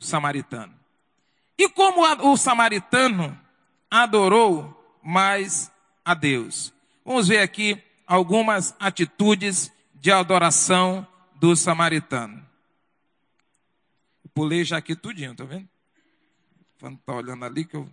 O 0.00 0.04
samaritano. 0.04 0.74
E 1.58 1.68
como 1.68 2.02
o 2.30 2.34
samaritano 2.38 3.38
adorou 3.90 4.98
mais 5.02 5.70
a 6.02 6.14
Deus? 6.14 6.72
Vamos 7.04 7.28
ver 7.28 7.40
aqui 7.40 7.78
algumas 8.06 8.74
atitudes 8.80 9.70
de 9.94 10.10
adoração 10.10 11.06
do 11.42 11.56
samaritano. 11.56 12.40
Pulei 14.32 14.64
já 14.64 14.76
aqui 14.76 14.94
tudinho, 14.94 15.34
tá 15.34 15.42
vendo? 15.42 15.68
Quando 16.78 16.98
tá 16.98 17.14
olhando 17.14 17.44
ali 17.44 17.64
que 17.64 17.74
eu 17.74 17.90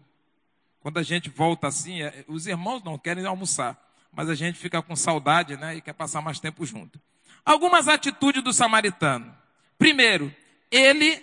quando 0.80 1.00
a 1.00 1.04
gente 1.04 1.32
volta 1.32 1.68
assim, 1.68 2.04
é, 2.04 2.24
os 2.28 2.46
irmãos 2.46 2.84
não 2.84 2.98
querem 2.98 3.26
almoçar, 3.26 3.76
mas 4.14 4.30
a 4.30 4.36
gente 4.36 4.58
fica 4.58 4.82
com 4.84 4.96
saudade, 4.96 5.58
né, 5.58 5.76
e 5.76 5.82
quer 5.82 5.94
passar 5.94 6.22
mais 6.22 6.40
tempo 6.40 6.64
junto. 6.64 7.02
Algumas 7.44 7.88
atitudes 7.88 8.44
do 8.44 8.54
samaritano. 8.54 9.36
Primeiro, 9.80 10.34
ele 10.72 11.22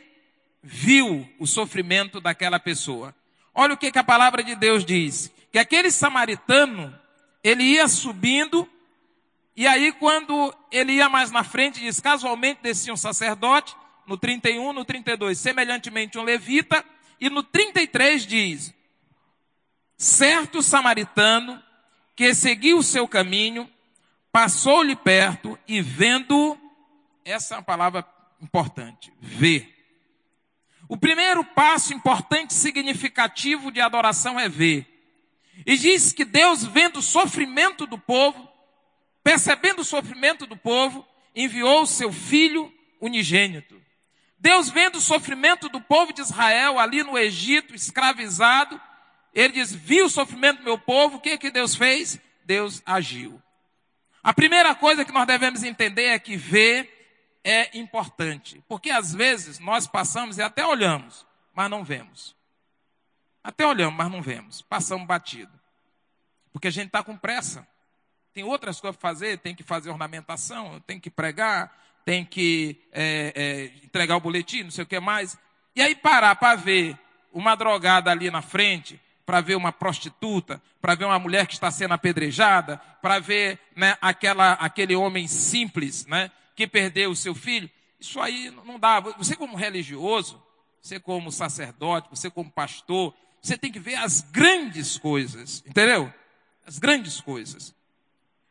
viu 0.60 1.26
o 1.38 1.46
sofrimento 1.46 2.20
daquela 2.20 2.58
pessoa. 2.58 3.14
Olha 3.54 3.74
o 3.74 3.78
que, 3.78 3.92
que 3.92 3.98
a 4.00 4.04
palavra 4.04 4.42
de 4.42 4.56
Deus 4.56 4.84
diz: 4.84 5.32
que 5.52 5.60
aquele 5.60 5.92
samaritano, 5.92 6.92
ele 7.42 7.62
ia 7.62 7.86
subindo, 7.86 8.68
e 9.56 9.66
aí 9.66 9.90
quando 9.92 10.54
ele 10.70 10.92
ia 10.92 11.08
mais 11.08 11.30
na 11.30 11.42
frente, 11.42 11.80
diz: 11.80 11.98
casualmente 11.98 12.60
descia 12.62 12.92
um 12.92 12.96
sacerdote, 12.96 13.74
no 14.06 14.16
31, 14.16 14.72
no 14.72 14.84
32, 14.84 15.38
semelhantemente 15.38 16.18
um 16.18 16.22
levita, 16.22 16.84
e 17.20 17.30
no 17.30 17.42
33 17.42 18.26
diz: 18.26 18.74
certo 19.96 20.62
samaritano 20.62 21.62
que 22.14 22.34
seguiu 22.34 22.78
o 22.78 22.82
seu 22.82 23.06
caminho, 23.08 23.70
passou-lhe 24.32 24.96
perto 24.96 25.58
e 25.66 25.80
vendo, 25.80 26.58
essa 27.24 27.54
é 27.54 27.58
uma 27.58 27.62
palavra 27.62 28.06
importante, 28.40 29.12
ver. 29.20 29.74
O 30.88 30.96
primeiro 30.96 31.44
passo 31.44 31.92
importante, 31.92 32.54
significativo 32.54 33.72
de 33.72 33.80
adoração 33.80 34.38
é 34.38 34.48
ver. 34.48 34.86
E 35.64 35.76
diz 35.76 36.12
que 36.12 36.24
Deus, 36.24 36.64
vendo 36.64 36.98
o 36.98 37.02
sofrimento 37.02 37.86
do 37.86 37.98
povo, 37.98 38.45
percebendo 39.26 39.80
o 39.80 39.84
sofrimento 39.84 40.46
do 40.46 40.56
povo, 40.56 41.04
enviou 41.34 41.82
o 41.82 41.86
seu 41.86 42.12
filho 42.12 42.72
unigênito. 43.00 43.82
Deus, 44.38 44.70
vendo 44.70 44.98
o 44.98 45.00
sofrimento 45.00 45.68
do 45.68 45.80
povo 45.80 46.12
de 46.12 46.20
Israel 46.20 46.78
ali 46.78 47.02
no 47.02 47.18
Egito, 47.18 47.74
escravizado, 47.74 48.80
ele 49.34 49.54
diz: 49.54 49.74
Viu 49.74 50.06
o 50.06 50.08
sofrimento 50.08 50.58
do 50.58 50.62
meu 50.62 50.78
povo, 50.78 51.16
o 51.16 51.20
que, 51.20 51.36
que 51.38 51.50
Deus 51.50 51.74
fez? 51.74 52.20
Deus 52.44 52.80
agiu. 52.86 53.42
A 54.22 54.32
primeira 54.32 54.76
coisa 54.76 55.04
que 55.04 55.10
nós 55.10 55.26
devemos 55.26 55.64
entender 55.64 56.04
é 56.04 56.20
que 56.20 56.36
ver 56.36 57.40
é 57.42 57.76
importante. 57.76 58.62
Porque 58.68 58.90
às 58.90 59.12
vezes 59.12 59.58
nós 59.58 59.88
passamos 59.88 60.38
e 60.38 60.42
até 60.42 60.64
olhamos, 60.64 61.26
mas 61.52 61.68
não 61.68 61.82
vemos. 61.82 62.36
Até 63.42 63.66
olhamos, 63.66 63.98
mas 63.98 64.08
não 64.08 64.22
vemos. 64.22 64.62
Passamos 64.62 65.04
batido. 65.04 65.50
Porque 66.52 66.68
a 66.68 66.72
gente 66.72 66.86
está 66.86 67.02
com 67.02 67.16
pressa. 67.16 67.66
Tem 68.36 68.44
outras 68.44 68.78
coisas 68.78 68.98
para 68.98 69.08
fazer, 69.08 69.38
tem 69.38 69.54
que 69.54 69.62
fazer 69.62 69.88
ornamentação, 69.88 70.78
tem 70.86 71.00
que 71.00 71.08
pregar, 71.08 71.74
tem 72.04 72.22
que 72.22 72.78
é, 72.92 73.32
é, 73.34 73.64
entregar 73.82 74.14
o 74.14 74.20
boletim, 74.20 74.64
não 74.64 74.70
sei 74.70 74.84
o 74.84 74.86
que 74.86 75.00
mais. 75.00 75.38
E 75.74 75.80
aí 75.80 75.94
parar 75.94 76.36
para 76.36 76.54
ver 76.54 76.98
uma 77.32 77.54
drogada 77.54 78.10
ali 78.10 78.30
na 78.30 78.42
frente, 78.42 79.00
para 79.24 79.40
ver 79.40 79.54
uma 79.54 79.72
prostituta, 79.72 80.60
para 80.82 80.94
ver 80.94 81.06
uma 81.06 81.18
mulher 81.18 81.46
que 81.46 81.54
está 81.54 81.70
sendo 81.70 81.94
apedrejada, 81.94 82.76
para 83.00 83.18
ver 83.18 83.58
né, 83.74 83.96
aquela, 84.02 84.52
aquele 84.52 84.94
homem 84.94 85.26
simples 85.26 86.04
né, 86.04 86.30
que 86.54 86.66
perdeu 86.66 87.12
o 87.12 87.16
seu 87.16 87.34
filho. 87.34 87.70
Isso 87.98 88.20
aí 88.20 88.50
não 88.66 88.78
dá. 88.78 89.00
Você, 89.00 89.34
como 89.34 89.56
religioso, 89.56 90.42
você, 90.82 91.00
como 91.00 91.32
sacerdote, 91.32 92.10
você, 92.10 92.28
como 92.28 92.50
pastor, 92.50 93.14
você 93.40 93.56
tem 93.56 93.72
que 93.72 93.80
ver 93.80 93.94
as 93.94 94.20
grandes 94.20 94.98
coisas, 94.98 95.64
entendeu? 95.66 96.12
As 96.66 96.78
grandes 96.78 97.18
coisas. 97.18 97.74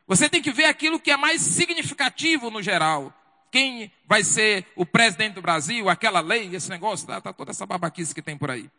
Você 0.06 0.28
tem 0.28 0.40
que 0.40 0.52
ver 0.52 0.66
aquilo 0.66 1.00
que 1.00 1.10
é 1.10 1.16
mais 1.16 1.42
significativo 1.42 2.50
no 2.50 2.62
geral. 2.62 3.12
Quem 3.50 3.90
vai 4.06 4.22
ser 4.22 4.66
o 4.76 4.84
presidente 4.84 5.34
do 5.34 5.42
Brasil, 5.42 5.88
aquela 5.88 6.20
lei, 6.20 6.54
esse 6.54 6.68
negócio, 6.68 7.06
tá, 7.06 7.20
tá 7.20 7.32
toda 7.32 7.50
essa 7.50 7.66
babaquice 7.66 8.14
que 8.14 8.22
tem 8.22 8.36
por 8.36 8.50
aí. 8.50 8.70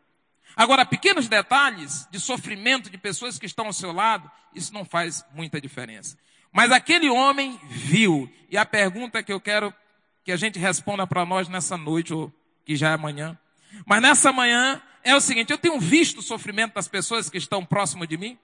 Agora, 0.55 0.85
pequenos 0.85 1.27
detalhes 1.27 2.07
de 2.09 2.19
sofrimento 2.19 2.89
de 2.89 2.97
pessoas 2.97 3.37
que 3.37 3.45
estão 3.45 3.67
ao 3.67 3.73
seu 3.73 3.91
lado, 3.91 4.29
isso 4.55 4.73
não 4.73 4.85
faz 4.85 5.25
muita 5.33 5.59
diferença. 5.59 6.17
Mas 6.51 6.71
aquele 6.71 7.09
homem 7.09 7.59
viu, 7.69 8.31
e 8.49 8.57
a 8.57 8.65
pergunta 8.65 9.21
que 9.21 9.31
eu 9.31 9.39
quero 9.39 9.73
que 10.23 10.31
a 10.31 10.37
gente 10.37 10.57
responda 10.57 11.05
para 11.05 11.25
nós 11.25 11.47
nessa 11.47 11.77
noite, 11.77 12.13
ou 12.13 12.33
que 12.65 12.75
já 12.75 12.89
é 12.89 12.93
amanhã, 12.93 13.37
mas 13.85 14.01
nessa 14.01 14.31
manhã 14.31 14.81
é 15.03 15.15
o 15.15 15.21
seguinte: 15.21 15.51
eu 15.51 15.57
tenho 15.57 15.79
visto 15.79 16.19
o 16.19 16.23
sofrimento 16.23 16.73
das 16.73 16.87
pessoas 16.87 17.29
que 17.29 17.37
estão 17.37 17.65
próximo 17.65 18.07
de 18.07 18.17
mim, 18.17 18.37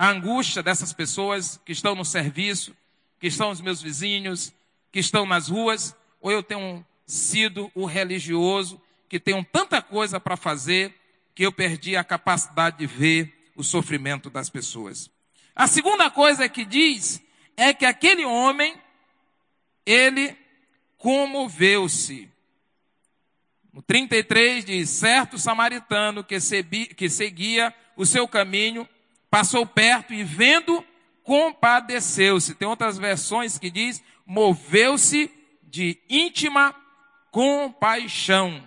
a 0.00 0.08
angústia 0.08 0.62
dessas 0.62 0.94
pessoas 0.94 1.60
que 1.62 1.72
estão 1.72 1.94
no 1.94 2.06
serviço, 2.06 2.74
que 3.18 3.26
estão 3.26 3.50
os 3.50 3.60
meus 3.60 3.82
vizinhos, 3.82 4.50
que 4.90 4.98
estão 4.98 5.26
nas 5.26 5.48
ruas, 5.48 5.94
ou 6.22 6.32
eu 6.32 6.42
tenho 6.42 6.82
sido 7.04 7.70
o 7.74 7.84
religioso 7.84 8.80
que 9.10 9.20
tenham 9.20 9.44
tanta 9.44 9.82
coisa 9.82 10.18
para 10.18 10.38
fazer 10.38 10.98
que 11.34 11.44
eu 11.44 11.52
perdi 11.52 11.96
a 11.96 12.02
capacidade 12.02 12.78
de 12.78 12.86
ver 12.86 13.52
o 13.54 13.62
sofrimento 13.62 14.30
das 14.30 14.48
pessoas. 14.48 15.10
A 15.54 15.66
segunda 15.66 16.10
coisa 16.10 16.48
que 16.48 16.64
diz 16.64 17.20
é 17.54 17.74
que 17.74 17.84
aquele 17.84 18.24
homem, 18.24 18.74
ele 19.84 20.34
comoveu-se. 20.96 22.26
No 23.70 23.82
33 23.82 24.64
diz: 24.64 24.88
certo 24.88 25.38
samaritano 25.38 26.24
que 26.24 26.40
seguia 27.10 27.74
o 27.94 28.06
seu 28.06 28.26
caminho, 28.26 28.88
passou 29.30 29.64
perto 29.64 30.12
e 30.12 30.24
vendo, 30.24 30.84
compadeceu-se. 31.22 32.54
Tem 32.54 32.66
outras 32.66 32.98
versões 32.98 33.58
que 33.58 33.70
diz: 33.70 34.02
moveu-se 34.26 35.30
de 35.62 35.98
íntima 36.08 36.74
compaixão. 37.30 38.62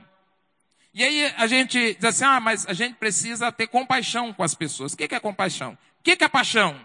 E 0.93 1.03
aí 1.03 1.25
a 1.37 1.47
gente 1.47 1.95
diz 1.95 2.05
assim, 2.05 2.23
ah, 2.23 2.39
mas 2.39 2.67
a 2.67 2.73
gente 2.73 2.95
precisa 2.95 3.51
ter 3.51 3.67
compaixão 3.67 4.31
com 4.31 4.43
as 4.43 4.53
pessoas. 4.53 4.93
O 4.93 4.97
que 4.97 5.13
é 5.13 5.19
compaixão? 5.19 5.77
O 5.99 6.03
que 6.03 6.23
é 6.23 6.27
paixão? 6.27 6.79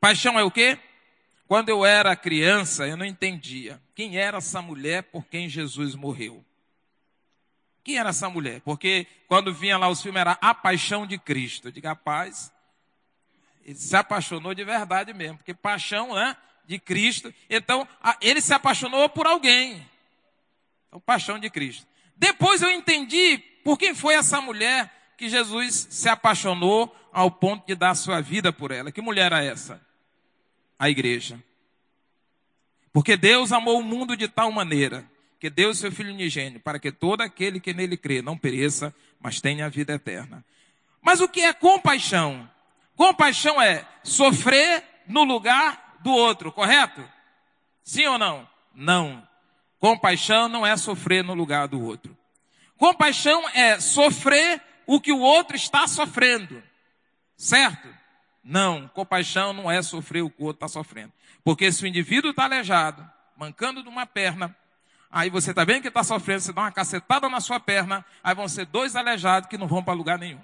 Paixão 0.00 0.38
é 0.38 0.44
o 0.44 0.50
quê? 0.50 0.78
Quando 1.48 1.68
eu 1.68 1.84
era 1.84 2.16
criança, 2.16 2.86
eu 2.86 2.96
não 2.96 3.04
entendia 3.04 3.80
quem 3.94 4.16
era 4.16 4.38
essa 4.38 4.62
mulher 4.62 5.02
por 5.02 5.26
quem 5.26 5.48
Jesus 5.48 5.94
morreu. 5.94 6.44
Quem 7.84 7.98
era 7.98 8.10
essa 8.10 8.28
mulher? 8.28 8.60
Porque 8.60 9.06
quando 9.26 9.52
vinha 9.52 9.76
lá 9.76 9.88
os 9.88 10.00
filmes 10.00 10.20
era 10.20 10.38
A 10.40 10.54
Paixão 10.54 11.06
de 11.06 11.18
Cristo. 11.18 11.68
Eu 11.68 11.72
digo, 11.72 11.86
rapaz, 11.86 12.52
ele 13.64 13.74
se 13.74 13.96
apaixonou 13.96 14.54
de 14.54 14.64
verdade 14.64 15.12
mesmo, 15.12 15.38
porque 15.38 15.54
paixão 15.54 16.14
né, 16.14 16.36
de 16.64 16.78
Cristo. 16.78 17.32
Então, 17.50 17.86
ele 18.20 18.40
se 18.40 18.54
apaixonou 18.54 19.08
por 19.08 19.26
alguém. 19.26 19.86
Então, 20.88 21.00
paixão 21.00 21.38
de 21.38 21.50
Cristo. 21.50 21.86
Depois 22.16 22.62
eu 22.62 22.70
entendi 22.70 23.38
por 23.64 23.76
quem 23.76 23.94
foi 23.94 24.14
essa 24.14 24.40
mulher 24.40 25.14
que 25.16 25.28
Jesus 25.28 25.88
se 25.90 26.08
apaixonou 26.08 26.94
ao 27.12 27.30
ponto 27.30 27.66
de 27.66 27.74
dar 27.74 27.94
sua 27.94 28.20
vida 28.20 28.52
por 28.52 28.70
ela. 28.70 28.92
Que 28.92 29.00
mulher 29.00 29.26
era 29.26 29.44
essa? 29.44 29.80
A 30.78 30.88
igreja. 30.88 31.42
Porque 32.92 33.16
Deus 33.16 33.52
amou 33.52 33.78
o 33.78 33.82
mundo 33.82 34.16
de 34.16 34.28
tal 34.28 34.52
maneira 34.52 35.10
que 35.42 35.50
deu 35.50 35.70
o 35.70 35.74
seu 35.74 35.90
Filho 35.90 36.12
unigênito 36.12 36.60
para 36.60 36.78
que 36.78 36.92
todo 36.92 37.20
aquele 37.20 37.58
que 37.58 37.74
nele 37.74 37.96
crê 37.96 38.22
não 38.22 38.38
pereça, 38.38 38.94
mas 39.18 39.40
tenha 39.40 39.66
a 39.66 39.68
vida 39.68 39.92
eterna. 39.92 40.44
Mas 41.00 41.20
o 41.20 41.28
que 41.28 41.40
é 41.40 41.52
compaixão? 41.52 42.48
Compaixão 42.94 43.60
é 43.60 43.84
sofrer 44.04 44.84
no 45.04 45.24
lugar 45.24 45.98
do 45.98 46.12
outro, 46.12 46.52
correto? 46.52 47.04
Sim 47.82 48.06
ou 48.06 48.18
não? 48.18 48.48
Não. 48.72 49.26
Compaixão 49.80 50.48
não 50.48 50.64
é 50.64 50.76
sofrer 50.76 51.24
no 51.24 51.34
lugar 51.34 51.66
do 51.66 51.82
outro. 51.82 52.16
Compaixão 52.76 53.42
é 53.48 53.80
sofrer 53.80 54.62
o 54.86 55.00
que 55.00 55.10
o 55.10 55.18
outro 55.18 55.56
está 55.56 55.88
sofrendo. 55.88 56.62
Certo? 57.36 57.88
Não, 58.44 58.86
compaixão 58.94 59.52
não 59.52 59.68
é 59.68 59.82
sofrer 59.82 60.22
o 60.22 60.30
que 60.30 60.40
o 60.40 60.46
outro 60.46 60.64
está 60.64 60.68
sofrendo. 60.68 61.12
Porque 61.42 61.72
se 61.72 61.82
o 61.82 61.88
indivíduo 61.88 62.30
está 62.30 62.44
aleijado, 62.44 63.04
mancando 63.36 63.82
de 63.82 63.88
uma 63.88 64.06
perna, 64.06 64.56
aí 65.12 65.28
você 65.28 65.50
está 65.50 65.62
vendo 65.62 65.82
que 65.82 65.88
está 65.88 66.02
sofrendo, 66.02 66.40
você 66.40 66.52
dá 66.52 66.62
uma 66.62 66.72
cacetada 66.72 67.28
na 67.28 67.40
sua 67.40 67.60
perna, 67.60 68.04
aí 68.24 68.34
vão 68.34 68.48
ser 68.48 68.64
dois 68.64 68.96
aleijados 68.96 69.48
que 69.48 69.58
não 69.58 69.68
vão 69.68 69.84
para 69.84 69.92
lugar 69.92 70.18
nenhum. 70.18 70.40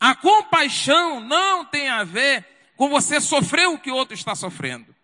A 0.00 0.14
compaixão 0.14 1.20
não 1.20 1.64
tem 1.64 1.88
a 1.90 2.02
ver 2.02 2.44
com 2.74 2.88
você 2.88 3.20
sofrer 3.20 3.68
o 3.68 3.78
que 3.78 3.90
o 3.90 3.94
outro 3.94 4.14
está 4.14 4.34
sofrendo. 4.34 4.94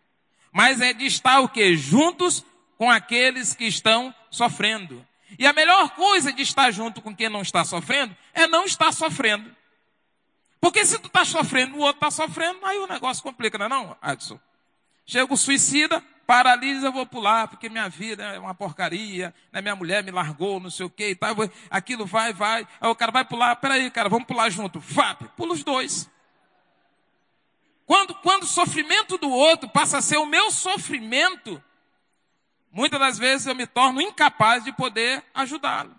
mas 0.50 0.80
é 0.80 0.92
de 0.92 1.06
estar 1.06 1.40
o 1.40 1.48
quê? 1.48 1.76
Juntos 1.76 2.44
com 2.76 2.90
aqueles 2.90 3.54
que 3.54 3.64
estão 3.64 4.14
sofrendo. 4.30 5.06
E 5.38 5.46
a 5.46 5.52
melhor 5.52 5.90
coisa 5.90 6.32
de 6.32 6.42
estar 6.42 6.70
junto 6.70 7.00
com 7.00 7.14
quem 7.14 7.28
não 7.28 7.40
está 7.40 7.64
sofrendo 7.64 8.14
é 8.34 8.46
não 8.46 8.64
estar 8.64 8.92
sofrendo. 8.92 9.54
Porque 10.60 10.84
se 10.84 10.98
tu 10.98 11.06
está 11.06 11.24
sofrendo, 11.24 11.76
o 11.76 11.80
outro 11.80 12.06
está 12.06 12.10
sofrendo, 12.10 12.64
aí 12.64 12.78
o 12.78 12.86
negócio 12.86 13.22
complica, 13.22 13.56
não 13.56 13.66
é 13.66 13.68
não, 13.68 13.96
Adson? 14.00 14.38
Chega 15.06 15.32
o 15.32 15.36
suicida, 15.36 16.04
paralisa, 16.26 16.86
eu 16.86 16.92
vou 16.92 17.06
pular, 17.06 17.48
porque 17.48 17.68
minha 17.68 17.88
vida 17.88 18.22
é 18.24 18.38
uma 18.38 18.54
porcaria, 18.54 19.34
né? 19.52 19.60
minha 19.60 19.76
mulher 19.76 20.02
me 20.02 20.10
largou, 20.10 20.60
não 20.60 20.70
sei 20.70 20.86
o 20.86 20.90
que 20.90 21.10
e 21.10 21.14
tal, 21.14 21.34
aquilo 21.70 22.06
vai, 22.06 22.32
vai, 22.32 22.66
aí 22.80 22.90
o 22.90 22.94
cara 22.94 23.12
vai 23.12 23.24
pular, 23.24 23.56
peraí, 23.56 23.90
cara, 23.90 24.08
vamos 24.08 24.26
pular 24.26 24.50
junto, 24.50 24.80
FAP, 24.80 25.22
pula 25.36 25.52
os 25.52 25.62
dois. 25.62 26.10
Quando, 27.84 28.14
quando 28.16 28.44
o 28.44 28.46
sofrimento 28.46 29.18
do 29.18 29.28
outro 29.28 29.68
passa 29.68 29.98
a 29.98 30.02
ser 30.02 30.16
o 30.16 30.26
meu 30.26 30.50
sofrimento, 30.50 31.62
muitas 32.70 32.98
das 32.98 33.18
vezes 33.18 33.46
eu 33.46 33.54
me 33.54 33.66
torno 33.66 34.00
incapaz 34.00 34.64
de 34.64 34.72
poder 34.72 35.22
ajudá-lo. 35.34 35.94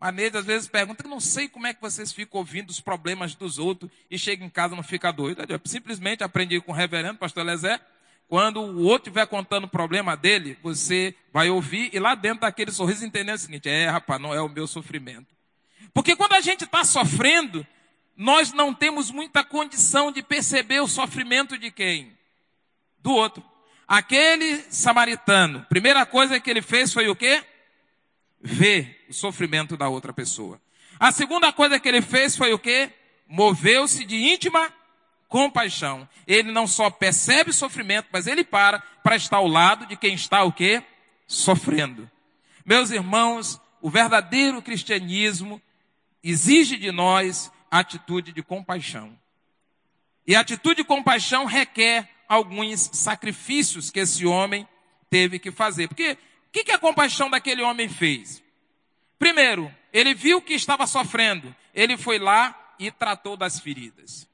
Maneira, 0.00 0.38
às 0.38 0.44
vezes 0.44 0.68
pergunta, 0.68 1.08
não 1.08 1.18
sei 1.18 1.48
como 1.48 1.66
é 1.66 1.74
que 1.74 1.80
vocês 1.80 2.12
ficam 2.12 2.38
ouvindo 2.38 2.70
os 2.70 2.80
problemas 2.80 3.34
dos 3.34 3.58
outros 3.58 3.90
e 4.08 4.16
chega 4.16 4.44
em 4.44 4.50
casa 4.50 4.74
e 4.74 4.76
não 4.76 4.82
fica 4.82 5.12
doido. 5.12 5.44
Eu 5.48 5.60
simplesmente 5.64 6.22
aprendi 6.22 6.60
com 6.60 6.70
o 6.70 6.74
reverendo, 6.74 7.18
pastor 7.18 7.44
Lezé, 7.44 7.80
quando 8.28 8.60
o 8.60 8.84
outro 8.84 9.08
estiver 9.08 9.26
contando 9.26 9.64
o 9.64 9.68
problema 9.68 10.14
dele, 10.14 10.58
você 10.62 11.14
vai 11.32 11.48
ouvir 11.48 11.88
e 11.94 11.98
lá 11.98 12.14
dentro 12.14 12.40
daquele 12.40 12.70
sorriso 12.70 13.04
entender 13.04 13.32
o 13.32 13.38
seguinte, 13.38 13.68
é 13.70 13.88
rapaz, 13.88 14.20
não 14.20 14.34
é 14.34 14.40
o 14.40 14.48
meu 14.50 14.66
sofrimento. 14.66 15.34
Porque 15.94 16.14
quando 16.14 16.34
a 16.34 16.40
gente 16.42 16.64
está 16.64 16.84
sofrendo, 16.84 17.66
nós 18.14 18.52
não 18.52 18.74
temos 18.74 19.10
muita 19.10 19.42
condição 19.42 20.12
de 20.12 20.22
perceber 20.22 20.80
o 20.80 20.86
sofrimento 20.86 21.56
de 21.56 21.70
quem? 21.70 22.12
Do 22.98 23.12
outro. 23.12 23.42
Aquele 23.86 24.58
samaritano, 24.68 25.64
primeira 25.70 26.04
coisa 26.04 26.38
que 26.38 26.50
ele 26.50 26.60
fez 26.60 26.92
foi 26.92 27.08
o 27.08 27.16
quê? 27.16 27.42
Ver 28.38 29.06
o 29.08 29.14
sofrimento 29.14 29.74
da 29.74 29.88
outra 29.88 30.12
pessoa. 30.12 30.60
A 31.00 31.10
segunda 31.10 31.50
coisa 31.50 31.80
que 31.80 31.88
ele 31.88 32.02
fez 32.02 32.36
foi 32.36 32.52
o 32.52 32.58
quê? 32.58 32.90
Moveu-se 33.26 34.04
de 34.04 34.16
íntima 34.16 34.70
compaixão. 35.28 36.08
Ele 36.26 36.50
não 36.50 36.66
só 36.66 36.90
percebe 36.90 37.52
sofrimento, 37.52 38.08
mas 38.10 38.26
ele 38.26 38.42
para 38.42 38.80
para 39.02 39.16
estar 39.16 39.36
ao 39.36 39.46
lado 39.46 39.86
de 39.86 39.96
quem 39.96 40.14
está 40.14 40.42
o 40.42 40.52
quê? 40.52 40.82
Sofrendo. 41.26 42.10
Meus 42.64 42.90
irmãos, 42.90 43.60
o 43.80 43.88
verdadeiro 43.88 44.60
cristianismo 44.60 45.60
exige 46.22 46.76
de 46.76 46.90
nós 46.90 47.50
atitude 47.70 48.32
de 48.32 48.42
compaixão. 48.42 49.16
E 50.26 50.34
a 50.34 50.40
atitude 50.40 50.76
de 50.76 50.84
compaixão 50.84 51.46
requer 51.46 52.08
alguns 52.28 52.90
sacrifícios 52.92 53.90
que 53.90 54.00
esse 54.00 54.26
homem 54.26 54.68
teve 55.08 55.38
que 55.38 55.50
fazer. 55.50 55.88
Porque 55.88 56.12
o 56.12 56.18
que, 56.52 56.64
que 56.64 56.72
a 56.72 56.78
compaixão 56.78 57.30
daquele 57.30 57.62
homem 57.62 57.88
fez? 57.88 58.42
Primeiro, 59.18 59.74
ele 59.92 60.14
viu 60.14 60.42
que 60.42 60.52
estava 60.52 60.86
sofrendo, 60.86 61.54
ele 61.74 61.96
foi 61.96 62.18
lá 62.18 62.74
e 62.78 62.90
tratou 62.90 63.36
das 63.36 63.58
feridas. 63.58 64.27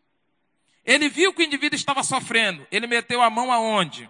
Ele 0.85 1.09
viu 1.09 1.33
que 1.33 1.42
o 1.42 1.44
indivíduo 1.44 1.77
estava 1.77 2.03
sofrendo, 2.03 2.66
ele 2.70 2.87
meteu 2.87 3.23
a 3.23 3.31
mão 3.31 3.51
aonde? 3.51 4.09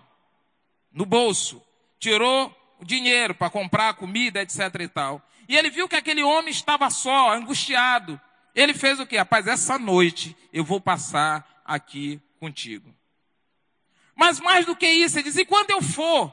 No 0.92 1.06
bolso, 1.06 1.62
tirou 1.98 2.54
o 2.80 2.84
dinheiro 2.84 3.34
para 3.34 3.50
comprar 3.50 3.94
comida, 3.94 4.42
etc 4.42 4.60
e 4.80 4.88
tal. 4.88 5.22
E 5.48 5.56
ele 5.56 5.70
viu 5.70 5.88
que 5.88 5.96
aquele 5.96 6.22
homem 6.22 6.50
estava 6.50 6.90
só, 6.90 7.32
angustiado. 7.32 8.20
Ele 8.54 8.74
fez 8.74 8.98
o 8.98 9.06
quê? 9.06 9.18
Rapaz, 9.18 9.46
essa 9.46 9.78
noite 9.78 10.36
eu 10.52 10.64
vou 10.64 10.80
passar 10.80 11.62
aqui 11.64 12.20
contigo. 12.38 12.94
Mas 14.14 14.40
mais 14.40 14.66
do 14.66 14.76
que 14.76 14.88
isso, 14.88 15.18
ele 15.18 15.24
diz: 15.24 15.36
e 15.36 15.44
quando 15.44 15.70
eu 15.70 15.82
for, 15.82 16.32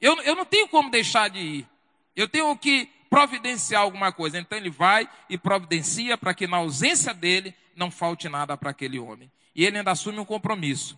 eu, 0.00 0.20
eu 0.22 0.36
não 0.36 0.44
tenho 0.44 0.68
como 0.68 0.90
deixar 0.90 1.28
de 1.28 1.38
ir. 1.38 1.68
Eu 2.14 2.28
tenho 2.28 2.56
que 2.56 2.88
providenciar 3.10 3.82
alguma 3.82 4.12
coisa. 4.12 4.38
Então 4.38 4.56
ele 4.56 4.70
vai 4.70 5.08
e 5.28 5.36
providencia 5.36 6.16
para 6.16 6.34
que 6.34 6.46
na 6.46 6.58
ausência 6.58 7.12
dele 7.12 7.54
não 7.74 7.90
falte 7.90 8.28
nada 8.28 8.56
para 8.56 8.70
aquele 8.70 8.98
homem. 8.98 9.30
E 9.58 9.64
ele 9.64 9.76
ainda 9.76 9.90
assume 9.90 10.20
um 10.20 10.24
compromisso 10.24 10.96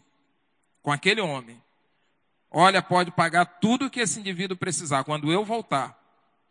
com 0.83 0.93
aquele 0.93 1.23
homem. 1.23 1.59
Olha, 2.51 2.83
pode 2.83 3.11
pagar 3.11 3.47
tudo 3.47 3.89
que 3.89 4.01
esse 4.01 4.21
indivíduo 4.21 4.55
precisar. 4.55 5.03
Quando 5.03 5.33
eu 5.33 5.43
voltar, 5.47 5.99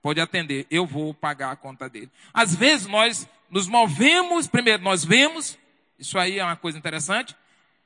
pode 0.02 0.20
atender, 0.20 0.66
eu 0.72 0.88
vou 0.88 1.14
pagar 1.14 1.52
a 1.52 1.56
conta 1.56 1.88
dele. 1.88 2.10
Às 2.34 2.56
vezes 2.56 2.88
nós 2.88 3.30
nos 3.48 3.68
movemos, 3.68 4.48
primeiro 4.48 4.82
nós 4.82 5.06
vemos, 5.06 5.56
isso 6.00 6.18
aí 6.18 6.40
é 6.40 6.44
uma 6.44 6.56
coisa 6.56 6.80
interessante, 6.80 7.36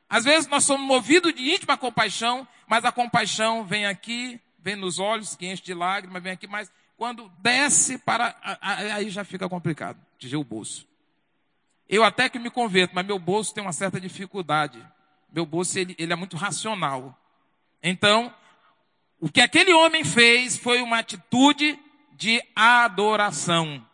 às 0.08 0.24
vezes 0.24 0.48
nós 0.48 0.64
somos 0.64 0.88
movidos 0.88 1.34
de 1.34 1.54
íntima 1.54 1.76
compaixão, 1.76 2.48
mas 2.66 2.86
a 2.86 2.94
compaixão 2.94 3.66
vem 3.66 3.88
aqui, 3.88 4.40
vem 4.58 4.78
nos 4.78 5.00
olhos, 5.00 5.36
que 5.36 5.48
enche 5.48 5.62
de 5.62 5.74
lágrimas, 5.74 6.24
vem 6.24 6.32
aqui, 6.32 6.48
mas 6.48 6.72
quando 6.96 7.30
desce 7.40 7.98
para. 7.98 8.34
Aí 8.62 9.10
já 9.10 9.26
fica 9.26 9.50
complicado, 9.50 10.00
de 10.18 10.34
o 10.38 10.46
bolso. 10.46 10.88
Eu 11.94 12.04
até 12.04 12.28
que 12.28 12.40
me 12.40 12.50
converto, 12.50 12.96
mas 12.96 13.06
meu 13.06 13.20
bolso 13.20 13.54
tem 13.54 13.64
uma 13.64 13.72
certa 13.72 14.02
dificuldade. 14.02 14.84
Meu 15.32 15.46
bolso 15.46 15.78
ele, 15.78 15.96
ele 16.00 16.12
é 16.12 16.16
muito 16.16 16.36
racional. 16.36 17.16
Então, 17.84 18.34
o 19.20 19.30
que 19.30 19.40
aquele 19.40 19.72
homem 19.72 20.04
fez 20.04 20.58
foi 20.58 20.82
uma 20.82 20.98
atitude 20.98 21.78
de 22.14 22.44
adoração. 22.56 23.86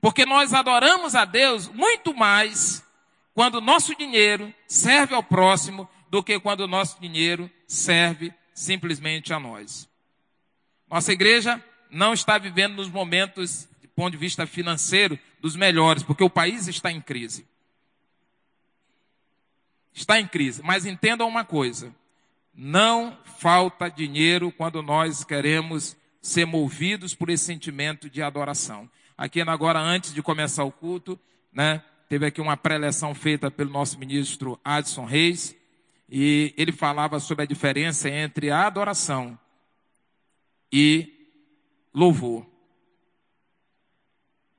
Porque 0.00 0.26
nós 0.26 0.52
adoramos 0.52 1.14
a 1.14 1.24
Deus 1.24 1.68
muito 1.68 2.12
mais 2.12 2.84
quando 3.32 3.58
o 3.58 3.60
nosso 3.60 3.94
dinheiro 3.94 4.52
serve 4.66 5.14
ao 5.14 5.22
próximo 5.22 5.88
do 6.10 6.20
que 6.20 6.40
quando 6.40 6.62
o 6.62 6.68
nosso 6.68 7.00
dinheiro 7.00 7.48
serve 7.64 8.34
simplesmente 8.52 9.32
a 9.32 9.38
nós. 9.38 9.88
Nossa 10.90 11.12
igreja 11.12 11.62
não 11.88 12.12
está 12.12 12.38
vivendo 12.38 12.74
nos 12.74 12.90
momentos, 12.90 13.68
do 13.80 13.88
ponto 13.90 14.10
de 14.10 14.18
vista 14.18 14.48
financeiro, 14.48 15.16
dos 15.44 15.56
melhores, 15.56 16.02
porque 16.02 16.24
o 16.24 16.30
país 16.30 16.68
está 16.68 16.90
em 16.90 17.02
crise. 17.02 17.46
Está 19.92 20.18
em 20.18 20.26
crise. 20.26 20.62
Mas 20.62 20.86
entendam 20.86 21.28
uma 21.28 21.44
coisa: 21.44 21.94
não 22.54 23.18
falta 23.38 23.90
dinheiro 23.90 24.50
quando 24.50 24.82
nós 24.82 25.22
queremos 25.22 25.96
ser 26.22 26.46
movidos 26.46 27.14
por 27.14 27.28
esse 27.28 27.44
sentimento 27.44 28.08
de 28.08 28.22
adoração. 28.22 28.90
Aqui 29.18 29.42
agora, 29.42 29.78
antes 29.78 30.14
de 30.14 30.22
começar 30.22 30.64
o 30.64 30.72
culto, 30.72 31.20
né, 31.52 31.82
Teve 32.08 32.26
aqui 32.26 32.40
uma 32.40 32.56
preleção 32.56 33.14
feita 33.14 33.50
pelo 33.50 33.70
nosso 33.70 33.98
ministro 33.98 34.60
Adson 34.64 35.04
Reis, 35.04 35.56
e 36.08 36.54
ele 36.56 36.70
falava 36.70 37.18
sobre 37.18 37.42
a 37.42 37.46
diferença 37.46 38.08
entre 38.08 38.50
a 38.50 38.66
adoração 38.66 39.38
e 40.72 41.12
louvor. 41.92 42.53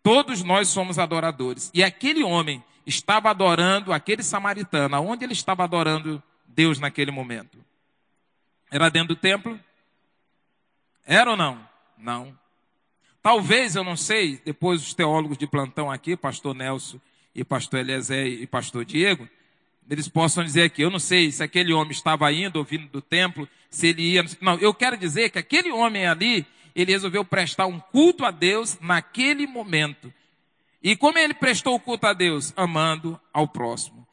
Todos 0.05 0.43
nós 0.43 0.67
somos 0.67 0.99
adoradores. 0.99 1.71
E 1.73 1.83
aquele 1.83 2.23
homem 2.23 2.63
estava 2.85 3.31
adorando 3.31 3.91
aquele 3.91 4.21
samaritano. 4.21 4.95
Aonde 4.95 5.25
ele 5.25 5.33
estava 5.33 5.63
adorando 5.63 6.21
Deus 6.47 6.77
naquele 6.77 7.09
momento? 7.09 7.57
Era 8.69 8.87
dentro 8.89 9.15
do 9.15 9.19
templo? 9.19 9.59
Era 11.07 11.31
ou 11.31 11.35
não? 11.35 11.67
Não. 11.97 12.37
Talvez, 13.19 13.75
eu 13.75 13.83
não 13.83 13.97
sei, 13.97 14.39
depois 14.45 14.83
os 14.83 14.93
teólogos 14.93 15.39
de 15.39 15.47
plantão 15.47 15.89
aqui, 15.89 16.15
pastor 16.15 16.53
Nelson 16.53 17.01
e 17.33 17.43
pastor 17.43 17.79
Eliezer 17.79 18.27
e 18.27 18.45
pastor 18.45 18.85
Diego, 18.85 19.27
eles 19.89 20.07
possam 20.07 20.43
dizer 20.43 20.61
aqui, 20.65 20.83
eu 20.83 20.91
não 20.91 20.99
sei 20.99 21.31
se 21.31 21.41
aquele 21.41 21.73
homem 21.73 21.89
estava 21.89 22.31
indo, 22.31 22.57
ouvindo 22.57 22.87
do 22.89 23.01
templo, 23.01 23.49
se 23.71 23.87
ele 23.87 24.03
ia, 24.03 24.23
não, 24.39 24.59
eu 24.59 24.71
quero 24.71 24.97
dizer 24.97 25.31
que 25.31 25.39
aquele 25.39 25.71
homem 25.71 26.05
ali, 26.05 26.45
ele 26.75 26.91
resolveu 26.91 27.23
prestar 27.23 27.67
um 27.67 27.79
culto 27.79 28.25
a 28.25 28.31
Deus 28.31 28.77
naquele 28.81 29.47
momento. 29.47 30.13
E 30.83 30.95
como 30.95 31.17
ele 31.17 31.33
prestou 31.33 31.75
o 31.75 31.79
culto 31.79 32.05
a 32.05 32.13
Deus? 32.13 32.53
Amando 32.55 33.19
ao 33.33 33.47
próximo. 33.47 34.05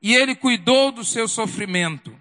E 0.00 0.14
ele 0.14 0.34
cuidou 0.36 0.92
do 0.92 1.04
seu 1.04 1.26
sofrimento. 1.26 2.16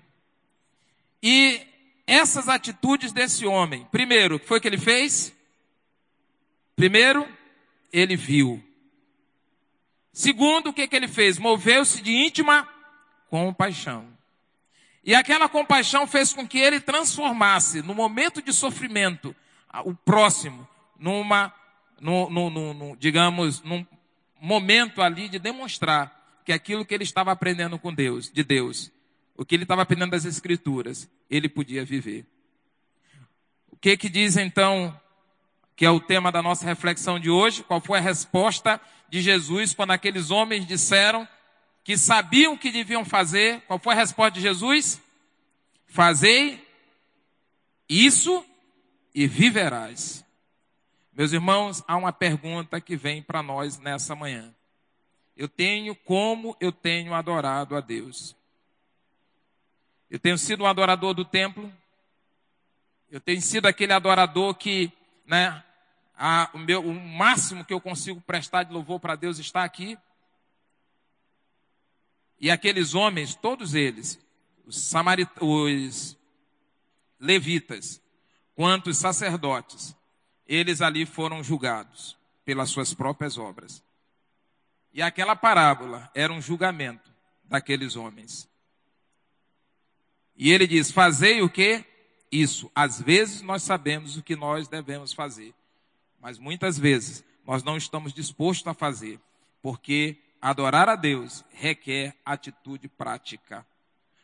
E 1.21 1.62
essas 2.08 2.50
atitudes 2.50 3.12
desse 3.12 3.45
homem, 3.45 3.88
primeiro, 3.91 4.36
o 4.36 4.39
que 4.39 4.48
foi 4.48 4.60
que 4.60 4.67
ele 4.67 4.78
fez? 4.78 5.34
Primeiro, 6.76 7.28
ele 7.93 8.15
viu. 8.15 8.62
Segundo, 10.12 10.69
o 10.69 10.74
que, 10.74 10.88
que 10.88 10.95
ele 10.95 11.08
fez? 11.08 11.38
Moveu-se 11.38 12.02
de 12.02 12.12
íntima 12.12 12.67
compaixão. 13.30 14.08
E 15.04 15.13
aquela 15.13 15.48
compaixão 15.48 16.08
fez 16.08 16.34
com 16.34 16.48
que 16.48 16.58
ele 16.58 16.80
transformasse, 16.80 17.82
no 17.82 17.93
momento 17.93 18.41
de 18.41 18.52
sofrimento, 18.52 19.36
o 19.83 19.93
próximo, 19.93 20.67
numa, 20.97 21.53
no, 21.99 22.29
no, 22.29 22.73
no, 22.73 22.95
digamos, 22.97 23.61
num 23.63 23.85
momento 24.39 25.01
ali 25.01 25.27
de 25.27 25.39
demonstrar 25.39 26.41
que 26.45 26.53
aquilo 26.53 26.85
que 26.85 26.93
ele 26.93 27.03
estava 27.03 27.31
aprendendo 27.31 27.79
com 27.79 27.93
Deus, 27.93 28.31
de 28.31 28.43
Deus, 28.43 28.91
o 29.35 29.43
que 29.43 29.55
ele 29.55 29.63
estava 29.63 29.81
aprendendo 29.81 30.11
das 30.11 30.25
Escrituras, 30.25 31.09
ele 31.29 31.49
podia 31.49 31.83
viver. 31.83 32.25
O 33.71 33.75
que 33.75 33.97
que 33.97 34.07
diz 34.07 34.38
então, 34.38 34.97
que 35.75 35.85
é 35.85 35.89
o 35.89 35.99
tema 35.99 36.31
da 36.31 36.41
nossa 36.41 36.65
reflexão 36.65 37.19
de 37.19 37.29
hoje? 37.29 37.63
Qual 37.63 37.81
foi 37.81 37.97
a 37.97 38.01
resposta 38.01 38.79
de 39.09 39.21
Jesus 39.21 39.73
quando 39.73 39.91
aqueles 39.91 40.31
homens 40.31 40.65
disseram 40.65 41.27
que 41.85 41.97
sabiam 41.97 42.53
o 42.53 42.57
que 42.57 42.71
deviam 42.71 43.05
fazer. 43.05 43.61
Qual 43.61 43.79
foi 43.79 43.93
a 43.93 43.97
resposta 43.97 44.31
de 44.31 44.41
Jesus? 44.41 44.99
Fazei 45.85 46.67
isso 47.88 48.43
e 49.15 49.28
viverás. 49.28 50.25
Meus 51.13 51.32
irmãos, 51.32 51.82
há 51.88 51.95
uma 51.95 52.12
pergunta 52.12 52.82
que 52.82 52.97
vem 52.97 53.23
para 53.23 53.41
nós 53.41 53.80
nessa 53.80 54.13
manhã. 54.13 54.54
Eu 55.38 55.47
tenho 55.47 55.95
como 55.95 56.58
eu 56.60 56.69
tenho 56.73 57.13
adorado 57.13 57.78
a 57.78 57.80
Deus. 57.80 58.36
Eu 60.10 60.19
tenho 60.19 60.38
sido 60.38 60.65
um 60.65 60.67
adorador 60.67 61.13
do 61.13 61.23
templo. 61.23 61.71
Eu 63.10 63.21
tenho 63.21 63.41
sido 63.41 63.67
aquele 63.67 63.93
adorador 63.93 64.54
que, 64.56 64.91
né, 65.25 65.63
a, 66.17 66.49
o, 66.54 66.58
meu, 66.58 66.82
o 66.82 66.93
máximo 66.93 67.63
que 67.63 67.73
eu 67.73 67.80
consigo 67.80 68.19
prestar 68.19 68.63
de 68.63 68.73
louvor 68.73 68.99
para 68.99 69.15
Deus 69.15 69.39
está 69.39 69.63
aqui. 69.63 69.97
E 72.38 72.51
aqueles 72.51 72.93
homens, 72.93 73.34
todos 73.34 73.73
eles, 73.73 74.19
os, 74.65 74.75
samarit... 74.78 75.30
os 75.39 76.17
levitas, 77.17 78.01
quanto 78.56 78.89
os 78.89 78.98
sacerdotes, 78.98 79.96
eles 80.48 80.82
ali 80.82 81.06
foram 81.06 81.44
julgados 81.44 82.18
pelas 82.44 82.70
suas 82.70 82.94
próprias 82.94 83.38
obras. 83.38 83.84
E 84.94 85.02
aquela 85.02 85.36
parábola 85.36 86.10
era 86.15 86.32
um 86.32 86.41
julgamento 86.41 87.12
daqueles 87.44 87.96
homens. 87.96 88.50
E 90.38 90.52
ele 90.52 90.65
diz: 90.65 90.91
Fazei 90.91 91.41
o 91.41 91.50
que? 91.50 91.84
Isso. 92.32 92.72
Às 92.74 93.02
vezes 93.02 93.41
nós 93.41 93.63
sabemos 93.63 94.18
o 94.18 94.24
que 94.24 94.36
nós 94.36 94.68
devemos 94.68 95.13
fazer, 95.13 95.54
mas 96.22 96.38
muitas 96.38 96.78
vezes 96.78 97.24
nós 97.46 97.63
não 97.63 97.78
estamos 97.78 98.13
dispostos 98.13 98.68
a 98.68 98.74
fazer, 98.74 99.20
porque 99.62 100.18
adorar 100.41 100.89
a 100.89 100.96
Deus 100.96 101.44
requer 101.52 102.15
atitude 102.26 102.88
prática. 102.88 103.65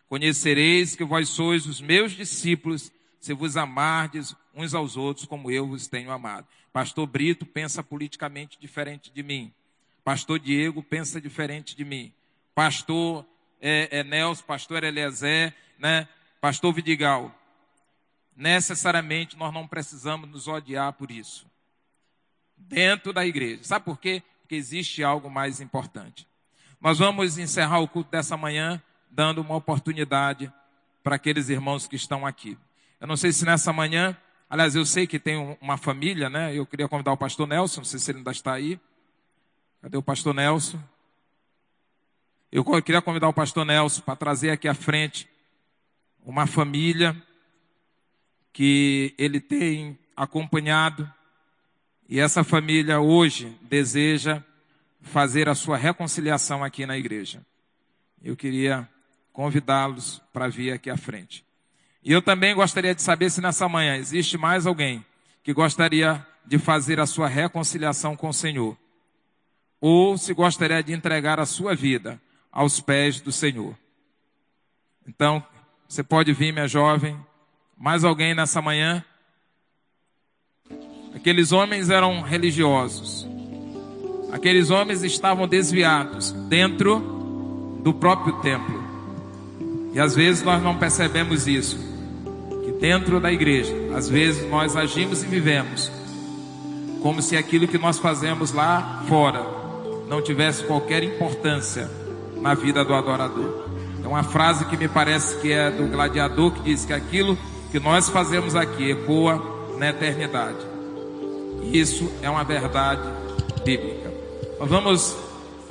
Conhecereis 0.08 0.96
que 0.96 1.04
vós 1.04 1.30
sois 1.30 1.66
os 1.66 1.80
meus 1.80 2.12
discípulos 2.12 2.92
se 3.22 3.34
vos 3.34 3.56
amardes 3.56 4.36
uns 4.54 4.74
aos 4.74 4.98
outros 4.98 5.28
como 5.28 5.52
eu 5.52 5.68
vos 5.68 5.88
tenho 5.88 6.12
amado. 6.12 6.48
Pastor 6.74 7.06
Brito 7.06 7.46
pensa 7.46 7.84
politicamente 7.84 8.60
diferente 8.60 9.12
de 9.12 9.22
mim. 9.22 9.54
Pastor 10.04 10.40
Diego 10.40 10.82
pensa 10.82 11.22
diferente 11.22 11.76
de 11.76 11.86
mim. 11.86 12.12
Pastor 12.56 13.24
é, 13.62 14.00
é 14.00 14.04
Nelson, 14.04 14.44
pastor 14.44 14.84
Eliezer, 14.84 15.54
né? 15.78 16.08
Pastor 16.42 16.74
Vidigal. 16.74 17.34
Necessariamente 18.36 19.38
nós 19.38 19.54
não 19.54 19.68
precisamos 19.68 20.28
nos 20.28 20.48
odiar 20.48 20.92
por 20.94 21.12
isso. 21.12 21.46
Dentro 22.58 23.14
da 23.14 23.24
igreja. 23.26 23.64
Sabe 23.64 23.86
por 23.86 24.00
quê? 24.00 24.24
Porque 24.42 24.56
existe 24.56 25.04
algo 25.04 25.30
mais 25.30 25.62
importante. 25.62 26.28
Nós 26.80 26.98
vamos 26.98 27.38
encerrar 27.38 27.80
o 27.80 27.88
culto 27.88 28.10
dessa 28.10 28.36
manhã 28.36 28.82
dando 29.12 29.42
uma 29.42 29.56
oportunidade 29.56 30.52
para 31.04 31.18
aqueles 31.18 31.50
irmãos 31.50 31.88
que 31.88 31.96
estão 31.96 32.26
aqui. 32.26 32.58
Eu 33.02 33.08
não 33.08 33.18
sei 33.18 33.34
se 33.34 33.44
nessa 33.44 33.74
manhã, 33.74 34.16
aliás, 34.48 34.76
eu 34.76 34.86
sei 34.86 35.08
que 35.08 35.18
tem 35.18 35.58
uma 35.60 35.76
família, 35.76 36.30
né? 36.30 36.56
Eu 36.56 36.68
queria 36.68 36.88
convidar 36.88 37.12
o 37.12 37.18
pastor 37.18 37.48
Nelson, 37.48 37.82
não 37.82 37.86
sei 37.86 38.00
se 38.00 38.12
ele 38.12 38.20
ainda 38.20 38.30
está 38.30 38.54
aí. 38.54 38.80
Cadê 39.82 39.98
o 39.98 40.04
pastor 40.04 40.36
Nelson? 40.36 40.80
Eu 42.52 42.64
queria 42.84 43.02
convidar 43.02 43.28
o 43.28 43.34
pastor 43.34 43.66
Nelson 43.66 44.02
para 44.02 44.16
trazer 44.16 44.52
aqui 44.52 44.68
à 44.68 44.76
frente 44.76 45.28
uma 46.24 46.46
família 46.46 47.20
que 48.54 49.16
ele 49.18 49.42
tem 49.42 49.98
acompanhado 50.16 51.12
e 52.08 52.20
essa 52.20 52.44
família 52.44 53.00
hoje 53.00 53.58
deseja 53.64 54.44
fazer 55.02 55.50
a 55.50 55.56
sua 55.56 55.76
reconciliação 55.76 56.64
aqui 56.64 56.86
na 56.86 57.00
igreja. 57.00 57.44
Eu 58.22 58.38
queria 58.38 58.88
convidá-los 59.34 60.22
para 60.32 60.48
vir 60.48 60.72
aqui 60.72 60.92
à 60.92 60.98
frente. 60.98 61.44
E 62.04 62.12
eu 62.12 62.22
também 62.22 62.56
gostaria 62.56 62.96
de 62.96 63.02
saber 63.02 63.30
se 63.30 63.42
nessa 63.42 63.70
manhã 63.70 63.96
existe 63.96 64.38
mais 64.38 64.66
alguém 64.66 65.06
que 65.44 65.54
gostaria 65.54 66.26
de 66.46 66.58
fazer 66.58 67.00
a 67.00 67.06
sua 67.06 67.28
reconciliação 67.28 68.16
com 68.16 68.30
o 68.30 68.34
Senhor, 68.34 68.78
ou 69.80 70.18
se 70.18 70.34
gostaria 70.34 70.82
de 70.84 70.94
entregar 70.94 71.40
a 71.40 71.46
sua 71.46 71.76
vida 71.76 72.20
aos 72.52 72.80
pés 72.80 73.22
do 73.22 73.32
Senhor. 73.32 73.76
Então, 75.08 75.44
você 75.88 76.04
pode 76.04 76.34
vir, 76.34 76.54
minha 76.54 76.68
jovem. 76.68 77.18
Mais 77.78 78.04
alguém 78.04 78.34
nessa 78.34 78.62
manhã? 78.62 79.04
Aqueles 81.16 81.52
homens 81.52 81.90
eram 81.90 82.22
religiosos. 82.22 83.28
Aqueles 84.32 84.70
homens 84.70 85.04
estavam 85.04 85.48
desviados 85.48 86.32
dentro 86.48 87.80
do 87.84 87.94
próprio 87.94 88.40
templo. 88.42 88.82
E 89.94 90.00
às 90.00 90.16
vezes 90.16 90.42
nós 90.44 90.62
não 90.64 90.78
percebemos 90.78 91.48
isso. 91.48 91.91
Dentro 92.82 93.20
da 93.20 93.32
igreja, 93.32 93.76
às 93.96 94.10
vezes 94.10 94.50
nós 94.50 94.76
agimos 94.76 95.22
e 95.22 95.28
vivemos 95.28 95.92
como 97.04 97.22
se 97.22 97.38
aquilo 97.38 97.68
que 97.68 97.78
nós 97.78 98.00
fazemos 98.00 98.52
lá 98.52 99.04
fora 99.08 99.46
não 100.10 100.20
tivesse 100.20 100.64
qualquer 100.64 101.04
importância 101.04 101.88
na 102.38 102.56
vida 102.56 102.84
do 102.84 102.96
adorador. 102.96 103.66
É 104.04 104.08
uma 104.08 104.24
frase 104.24 104.66
que 104.66 104.76
me 104.76 104.88
parece 104.88 105.40
que 105.40 105.52
é 105.52 105.70
do 105.70 105.90
gladiador 105.90 106.54
que 106.54 106.62
diz 106.64 106.84
que 106.84 106.92
aquilo 106.92 107.38
que 107.72 107.80
nós 107.80 108.10
fazemos 108.10 108.56
aqui 108.56 108.90
ecoa 108.90 109.70
na 109.78 109.90
eternidade. 109.90 110.58
Isso 111.72 112.12
é 112.24 112.30
uma 112.32 112.44
verdade 112.44 113.08
bíblica. 113.64 114.12
Nós 114.60 114.70
vamos 114.72 115.16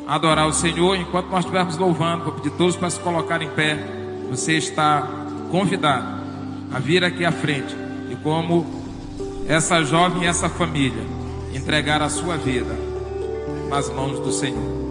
adorar 0.06 0.46
o 0.46 0.52
Senhor 0.52 0.94
enquanto 0.94 1.26
nós 1.26 1.40
estivermos 1.40 1.76
louvando. 1.76 2.22
Vou 2.22 2.34
pedir 2.34 2.50
todos 2.50 2.76
para 2.76 2.88
se 2.88 3.00
colocar 3.00 3.42
em 3.42 3.50
pé. 3.50 3.84
Você 4.30 4.52
está 4.52 5.08
convidado 5.50 6.19
a 6.72 6.78
vir 6.78 7.04
aqui 7.04 7.24
à 7.24 7.32
frente 7.32 7.76
e 8.10 8.16
como 8.16 8.66
essa 9.48 9.82
jovem 9.82 10.24
e 10.24 10.26
essa 10.26 10.48
família 10.48 11.02
entregar 11.52 12.00
a 12.02 12.08
sua 12.08 12.36
vida 12.36 12.76
nas 13.68 13.88
mãos 13.90 14.20
do 14.20 14.32
Senhor. 14.32 14.89